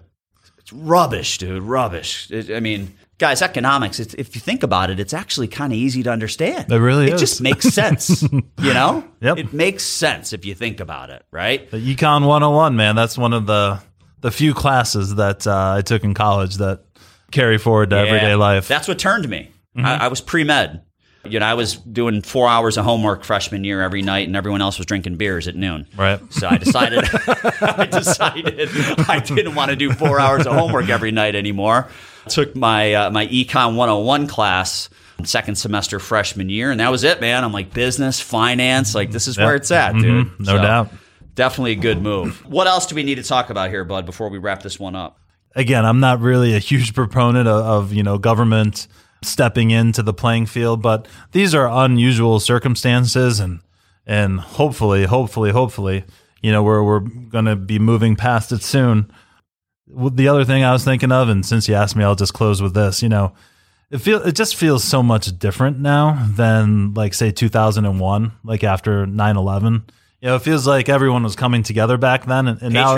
It's 0.72 0.74
rubbish, 0.74 1.38
dude. 1.38 1.64
Rubbish. 1.64 2.30
It- 2.32 2.52
I 2.56 2.60
mean, 2.60 2.94
guys, 3.18 3.42
economics, 3.42 4.00
it's, 4.00 4.14
if 4.16 4.36
you 4.36 4.42
think 4.42 4.64
about 4.64 4.90
it, 4.90 5.00
it's 5.00 5.14
actually 5.14 5.48
kind 5.48 5.72
of 5.74 5.78
easy 5.78 6.04
to 6.04 6.12
understand. 6.12 6.72
It 6.72 6.78
really 6.80 7.08
It 7.08 7.14
is. 7.16 7.20
just 7.20 7.42
makes 7.42 7.66
sense. 7.66 8.22
you 8.32 8.74
know? 8.74 9.04
Yep. 9.22 9.38
It 9.38 9.54
makes 9.54 9.84
sense 9.84 10.34
if 10.34 10.46
you 10.46 10.56
think 10.56 10.80
about 10.80 11.10
it, 11.10 11.24
right? 11.32 11.70
The 11.70 11.78
Econ 11.78 12.26
101, 12.26 12.76
man. 12.76 12.96
That's 12.96 13.18
one 13.18 13.34
of 13.34 13.46
the 13.46 13.80
the 14.22 14.30
few 14.32 14.54
classes 14.54 15.16
that 15.16 15.48
uh, 15.48 15.74
I 15.78 15.82
took 15.82 16.04
in 16.04 16.14
college 16.14 16.58
that 16.58 16.84
carry 17.32 17.58
forward 17.58 17.90
to 17.90 17.98
everyday 17.98 18.36
life. 18.36 18.68
That's 18.68 18.88
what 18.88 19.00
turned 19.00 19.28
me. 19.28 19.50
I, 19.76 19.96
I 20.06 20.08
was 20.10 20.22
pre 20.22 20.44
med. 20.44 20.84
You 21.24 21.40
know, 21.40 21.46
I 21.46 21.54
was 21.54 21.76
doing 21.76 22.22
four 22.24 22.50
hours 22.50 22.78
of 22.78 22.86
homework 22.86 23.24
freshman 23.24 23.64
year 23.64 23.82
every 23.82 24.02
night, 24.02 24.28
and 24.28 24.36
everyone 24.36 24.62
else 24.62 24.78
was 24.78 24.88
drinking 24.88 25.18
beers 25.18 25.48
at 25.48 25.56
noon. 25.56 25.88
Right. 25.96 26.20
So 26.34 26.48
I 26.48 26.58
decided, 26.58 27.04
I 27.62 27.86
decided 27.86 28.70
I 29.08 29.20
didn't 29.20 29.54
want 29.54 29.70
to 29.70 29.76
do 29.76 29.92
four 29.94 30.20
hours 30.20 30.48
of 30.48 30.54
homework 30.54 30.90
every 30.90 31.12
night 31.12 31.36
anymore. 31.36 31.88
Took 32.28 32.56
my 32.56 32.94
uh, 32.94 33.12
my 33.12 33.28
Econ 33.28 33.76
101 33.76 34.28
class 34.28 34.90
second 35.26 35.56
semester 35.56 36.00
freshman 36.00 36.50
year, 36.50 36.72
and 36.72 36.80
that 36.80 36.90
was 36.90 37.04
it, 37.04 37.22
man. 37.22 37.44
I'm 37.44 37.52
like 37.52 37.74
business, 37.74 38.20
finance, 38.20 38.96
like 38.96 39.12
this 39.12 39.28
is 39.28 39.38
where 39.38 39.56
it's 39.56 39.72
at, 39.72 39.94
dude. 39.94 40.28
Mm-hmm. 40.28 40.44
No 40.44 40.58
doubt. 40.58 40.92
Definitely 41.36 41.74
a 41.74 41.76
good 41.76 42.02
move. 42.02 42.46
What 42.46 42.68
else 42.68 42.88
do 42.88 42.96
we 42.96 43.04
need 43.04 43.16
to 43.16 43.24
talk 43.24 43.50
about 43.50 43.70
here, 43.70 43.86
bud, 43.86 44.06
before 44.06 44.30
we 44.30 44.38
wrap 44.38 44.62
this 44.64 44.80
one 44.80 44.96
up? 44.96 45.20
Again, 45.56 45.86
I'm 45.86 46.00
not 46.00 46.20
really 46.20 46.56
a 46.56 46.60
huge 46.60 46.94
proponent 46.94 47.48
of, 47.48 47.66
of 47.66 47.94
you 47.94 48.04
know 48.04 48.18
government 48.18 48.88
stepping 49.24 49.72
into 49.72 50.04
the 50.04 50.14
playing 50.14 50.46
field, 50.46 50.82
but 50.82 51.08
these 51.32 51.54
are 51.54 51.68
unusual 51.68 52.40
circumstances, 52.40 53.40
and 53.40 53.62
and 54.06 54.40
hopefully, 54.40 55.06
hopefully, 55.06 55.52
hopefully, 55.52 56.04
you 56.42 56.52
know 56.52 56.64
we're 56.64 56.84
we're 56.84 57.00
going 57.00 57.46
to 57.46 57.56
be 57.56 57.80
moving 57.80 58.16
past 58.16 58.52
it 58.52 58.64
soon. 58.64 59.12
The 59.88 60.28
other 60.28 60.46
thing 60.46 60.64
I 60.64 60.72
was 60.72 60.84
thinking 60.84 61.12
of, 61.12 61.30
and 61.30 61.46
since 61.46 61.68
you 61.68 61.76
asked 61.76 61.96
me, 61.96 62.04
I'll 62.04 62.16
just 62.16 62.34
close 62.34 62.62
with 62.62 62.74
this. 62.74 63.04
You 63.04 63.10
know, 63.10 63.34
it 63.90 64.00
feel 64.00 64.22
it 64.22 64.36
just 64.36 64.56
feels 64.56 64.84
so 64.84 65.04
much 65.04 65.38
different 65.38 65.80
now 65.80 66.26
than 66.36 66.94
like 66.94 67.14
say 67.14 67.32
2001, 67.32 68.32
like 68.44 68.64
after 68.64 69.06
9/11. 69.06 69.84
You 70.22 70.30
know, 70.30 70.36
it 70.36 70.44
feels 70.44 70.68
like 70.68 70.88
everyone 70.88 71.24
was 71.24 71.36
coming 71.36 71.64
together 71.64 71.98
back 71.98 72.26
then, 72.26 72.48
and, 72.48 72.62
and 72.62 72.74
now 72.74 72.96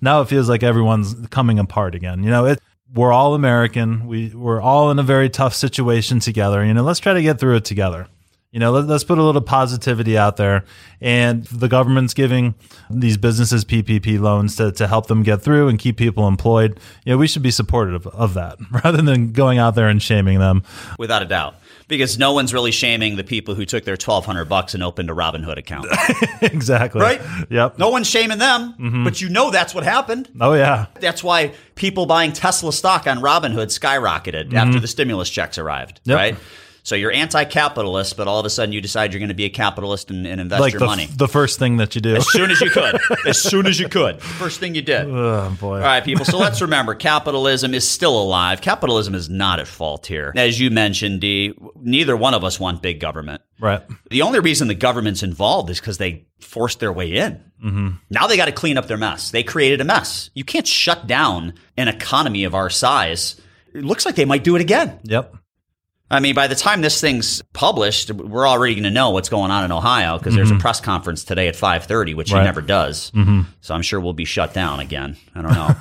now 0.00 0.20
it 0.20 0.28
feels 0.28 0.48
like 0.48 0.62
everyone's 0.62 1.14
coming 1.30 1.58
apart 1.58 1.94
again. 1.94 2.22
You 2.22 2.30
know, 2.30 2.46
it 2.46 2.60
we're 2.94 3.12
all 3.12 3.34
American. 3.34 4.06
We 4.06 4.28
we're 4.28 4.60
all 4.60 4.90
in 4.90 4.98
a 4.98 5.02
very 5.02 5.28
tough 5.28 5.54
situation 5.54 6.20
together. 6.20 6.64
You 6.64 6.74
know, 6.74 6.82
let's 6.82 7.00
try 7.00 7.14
to 7.14 7.22
get 7.22 7.38
through 7.38 7.56
it 7.56 7.64
together. 7.64 8.06
You 8.52 8.60
know, 8.60 8.72
let, 8.72 8.86
let's 8.86 9.04
put 9.04 9.18
a 9.18 9.22
little 9.22 9.42
positivity 9.42 10.16
out 10.16 10.36
there. 10.36 10.64
And 11.00 11.44
the 11.46 11.68
government's 11.68 12.14
giving 12.14 12.54
these 12.88 13.18
businesses 13.18 13.66
PPP 13.66 14.18
loans 14.18 14.56
to, 14.56 14.72
to 14.72 14.86
help 14.86 15.08
them 15.08 15.22
get 15.22 15.42
through 15.42 15.68
and 15.68 15.78
keep 15.78 15.98
people 15.98 16.26
employed. 16.26 16.80
You 17.04 17.12
know, 17.12 17.18
we 17.18 17.26
should 17.26 17.42
be 17.42 17.50
supportive 17.50 18.06
of, 18.06 18.14
of 18.14 18.34
that 18.34 18.56
rather 18.84 19.02
than 19.02 19.32
going 19.32 19.58
out 19.58 19.74
there 19.74 19.88
and 19.88 20.00
shaming 20.00 20.38
them. 20.38 20.62
Without 20.98 21.22
a 21.22 21.26
doubt. 21.26 21.56
Because 21.88 22.18
no 22.18 22.32
one's 22.32 22.52
really 22.52 22.72
shaming 22.72 23.14
the 23.14 23.22
people 23.22 23.54
who 23.54 23.64
took 23.64 23.84
their 23.84 23.96
twelve 23.96 24.26
hundred 24.26 24.46
bucks 24.46 24.74
and 24.74 24.82
opened 24.82 25.08
a 25.08 25.12
Robinhood 25.12 25.56
account. 25.56 25.86
exactly. 26.42 27.00
Right? 27.00 27.20
Yep. 27.48 27.78
No 27.78 27.90
one's 27.90 28.08
shaming 28.08 28.38
them, 28.38 28.72
mm-hmm. 28.72 29.04
but 29.04 29.20
you 29.20 29.28
know 29.28 29.50
that's 29.50 29.72
what 29.74 29.84
happened. 29.84 30.28
Oh, 30.40 30.54
yeah. 30.54 30.86
That's 30.98 31.22
why 31.22 31.52
people 31.76 32.06
buying 32.06 32.32
Tesla 32.32 32.72
stock 32.72 33.06
on 33.06 33.18
Robinhood 33.18 33.68
skyrocketed 33.68 34.52
after 34.52 34.72
mm-hmm. 34.72 34.80
the 34.80 34.88
stimulus 34.88 35.30
checks 35.30 35.58
arrived, 35.58 36.00
Yep. 36.04 36.16
right? 36.16 36.36
So 36.86 36.94
you're 36.94 37.10
anti-capitalist, 37.10 38.16
but 38.16 38.28
all 38.28 38.38
of 38.38 38.46
a 38.46 38.50
sudden 38.50 38.72
you 38.72 38.80
decide 38.80 39.12
you're 39.12 39.18
going 39.18 39.30
to 39.30 39.34
be 39.34 39.44
a 39.44 39.50
capitalist 39.50 40.12
and, 40.12 40.24
and 40.24 40.40
invest 40.40 40.60
Like 40.60 40.72
your 40.72 40.78
the, 40.78 40.86
money. 40.86 41.06
the 41.06 41.26
first 41.26 41.58
thing 41.58 41.78
that 41.78 41.96
you 41.96 42.00
do. 42.00 42.14
as 42.14 42.30
soon 42.30 42.48
as 42.48 42.60
you 42.60 42.70
could. 42.70 43.00
As 43.26 43.42
soon 43.42 43.66
as 43.66 43.80
you 43.80 43.88
could. 43.88 44.22
First 44.22 44.60
thing 44.60 44.76
you 44.76 44.82
did. 44.82 45.04
Oh, 45.10 45.52
boy. 45.60 45.78
All 45.78 45.82
right, 45.82 46.04
people. 46.04 46.24
So 46.24 46.38
let's 46.38 46.62
remember 46.62 46.94
capitalism 46.94 47.74
is 47.74 47.88
still 47.90 48.16
alive. 48.16 48.60
Capitalism 48.60 49.16
is 49.16 49.28
not 49.28 49.58
at 49.58 49.66
fault 49.66 50.06
here. 50.06 50.32
As 50.36 50.60
you 50.60 50.70
mentioned, 50.70 51.20
D, 51.22 51.54
neither 51.74 52.16
one 52.16 52.34
of 52.34 52.44
us 52.44 52.60
want 52.60 52.82
big 52.82 53.00
government. 53.00 53.42
Right. 53.58 53.82
The 54.10 54.22
only 54.22 54.38
reason 54.38 54.68
the 54.68 54.76
government's 54.76 55.24
involved 55.24 55.70
is 55.70 55.80
because 55.80 55.98
they 55.98 56.26
forced 56.40 56.78
their 56.78 56.92
way 56.92 57.16
in. 57.16 57.42
Mm-hmm. 57.64 57.88
Now 58.10 58.28
they 58.28 58.36
got 58.36 58.44
to 58.44 58.52
clean 58.52 58.78
up 58.78 58.86
their 58.86 58.96
mess. 58.96 59.32
They 59.32 59.42
created 59.42 59.80
a 59.80 59.84
mess. 59.84 60.30
You 60.34 60.44
can't 60.44 60.68
shut 60.68 61.08
down 61.08 61.54
an 61.76 61.88
economy 61.88 62.44
of 62.44 62.54
our 62.54 62.70
size. 62.70 63.40
It 63.74 63.84
looks 63.84 64.06
like 64.06 64.14
they 64.14 64.24
might 64.24 64.44
do 64.44 64.54
it 64.54 64.60
again. 64.62 65.00
Yep. 65.02 65.34
I 66.10 66.20
mean, 66.20 66.34
by 66.34 66.46
the 66.46 66.54
time 66.54 66.82
this 66.82 67.00
thing's 67.00 67.42
published, 67.52 68.12
we're 68.12 68.48
already 68.48 68.74
going 68.74 68.84
to 68.84 68.90
know 68.90 69.10
what's 69.10 69.28
going 69.28 69.50
on 69.50 69.64
in 69.64 69.72
Ohio 69.72 70.18
because 70.18 70.36
there's 70.36 70.50
a 70.50 70.54
mm-hmm. 70.54 70.60
press 70.60 70.80
conference 70.80 71.24
today 71.24 71.48
at 71.48 71.54
5:30, 71.56 72.14
which 72.14 72.30
he 72.30 72.36
never 72.36 72.60
does. 72.60 73.10
Mm-hmm. 73.10 73.42
So 73.60 73.74
I'm 73.74 73.82
sure 73.82 73.98
we'll 74.00 74.12
be 74.12 74.24
shut 74.24 74.54
down 74.54 74.78
again. 74.78 75.16
I 75.34 75.42
don't 75.42 75.52
know. 75.52 75.74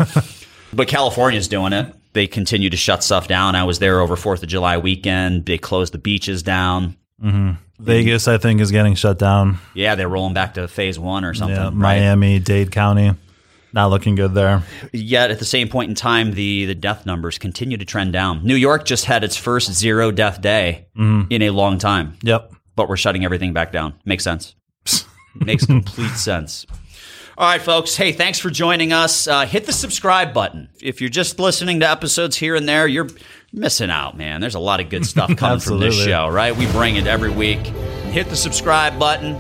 but 0.74 0.88
California's 0.88 1.48
doing 1.48 1.74
it. 1.74 1.94
They 2.14 2.28
continue 2.28 2.70
to 2.70 2.78
shut 2.78 3.04
stuff 3.04 3.28
down. 3.28 3.56
I 3.56 3.66
was 3.66 3.80
there 3.80 4.00
over 4.00 4.16
4th 4.16 4.42
of 4.42 4.50
July 4.50 4.78
weekend. 4.78 5.46
They 5.46 5.58
closed 5.58 5.94
the 5.94 5.98
beaches 5.98 6.42
down. 6.42 6.96
Mm-hmm. 7.22 7.52
Vegas, 7.80 8.28
I 8.28 8.38
think, 8.38 8.62
is 8.62 8.72
getting 8.72 8.96
shut 8.96 9.20
down. 9.20 9.60
Yeah, 9.74 9.96
they're 9.96 10.08
rolling 10.08 10.34
back 10.34 10.54
to 10.56 10.68
phase 10.68 10.98
1 10.98 11.26
or 11.26 11.34
something, 11.34 11.56
Yeah. 11.56 11.66
right? 11.66 12.00
Miami, 12.00 12.40
Dade 12.40 12.72
County, 12.72 13.14
not 13.76 13.90
looking 13.92 14.16
good 14.16 14.34
there. 14.34 14.64
Yet 14.94 15.30
at 15.30 15.38
the 15.40 15.46
same 15.46 15.68
point 15.70 15.90
in 15.90 15.96
time, 15.96 16.32
the, 16.32 16.66
the 16.66 16.74
death 16.74 17.06
numbers 17.06 17.38
continue 17.38 17.78
to 17.78 17.86
trend 17.86 18.14
down. 18.14 18.44
New 18.44 18.56
York 18.56 18.86
just 18.86 19.06
had 19.06 19.24
its 19.24 19.36
first 19.38 19.72
zero 19.74 20.10
death 20.12 20.42
day 20.42 20.88
in 20.96 21.42
a 21.42 21.50
long 21.52 21.78
time. 21.78 22.18
Yep. 22.24 22.54
but 22.76 22.90
we're 22.90 22.98
shutting 22.98 23.24
everything 23.26 23.54
back 23.54 23.72
down. 23.72 23.94
Makes 24.06 24.24
sense. 24.24 24.56
Makes 25.36 25.66
complete 25.66 26.12
sense. 26.16 26.66
All 27.38 27.46
right, 27.46 27.62
folks. 27.62 27.98
Hey, 27.98 28.14
thanks 28.14 28.40
for 28.40 28.50
joining 28.50 28.94
us. 28.94 29.28
Uh, 29.28 29.46
hit 29.46 29.66
the 29.66 29.74
subscribe 29.74 30.34
button. 30.34 30.70
If 30.82 31.02
you're 31.02 31.10
just 31.10 31.38
listening 31.38 31.82
to 31.82 31.90
episodes 31.90 32.38
here 32.38 32.56
and 32.56 32.68
there, 32.68 32.88
you're 32.88 33.10
missing 33.52 33.90
out, 33.90 34.16
man. 34.18 34.40
There's 34.40 34.56
a 34.56 34.60
lot 34.60 34.80
of 34.80 34.88
good 34.90 35.06
stuff 35.14 35.36
coming 35.36 35.60
from 35.60 35.80
this 35.82 36.02
show, 36.02 36.30
right? 36.30 36.56
We 36.56 36.66
bring 36.72 36.96
it 36.96 37.08
every 37.08 37.30
week. 37.32 37.60
Hit 37.60 38.30
the 38.30 38.38
subscribe 38.38 38.98
button. 38.98 39.36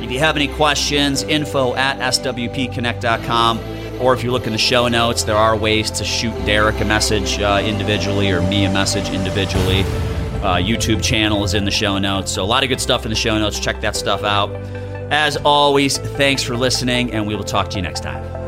If 0.00 0.12
you 0.12 0.20
have 0.20 0.36
any 0.36 0.46
questions, 0.46 1.24
info 1.24 1.74
at 1.74 1.98
swpconnect.com. 1.98 3.58
Or 4.00 4.14
if 4.14 4.24
you 4.24 4.30
look 4.32 4.46
in 4.46 4.52
the 4.52 4.58
show 4.58 4.88
notes, 4.88 5.24
there 5.24 5.36
are 5.36 5.56
ways 5.56 5.90
to 5.92 6.04
shoot 6.04 6.34
Derek 6.46 6.80
a 6.80 6.84
message 6.84 7.38
uh, 7.38 7.62
individually 7.64 8.30
or 8.30 8.40
me 8.42 8.64
a 8.64 8.72
message 8.72 9.10
individually. 9.10 9.80
Uh, 10.40 10.56
YouTube 10.56 11.02
channel 11.02 11.44
is 11.44 11.52
in 11.52 11.66
the 11.66 11.70
show 11.70 11.98
notes. 11.98 12.32
So 12.32 12.42
a 12.42 12.44
lot 12.44 12.62
of 12.62 12.70
good 12.70 12.80
stuff 12.80 13.04
in 13.04 13.10
the 13.10 13.16
show 13.16 13.38
notes. 13.38 13.60
Check 13.60 13.80
that 13.82 13.94
stuff 13.94 14.24
out. 14.24 14.50
As 15.12 15.36
always, 15.38 15.98
thanks 15.98 16.42
for 16.42 16.56
listening, 16.56 17.12
and 17.12 17.26
we 17.26 17.34
will 17.36 17.44
talk 17.44 17.68
to 17.70 17.76
you 17.76 17.82
next 17.82 18.00
time. 18.00 18.39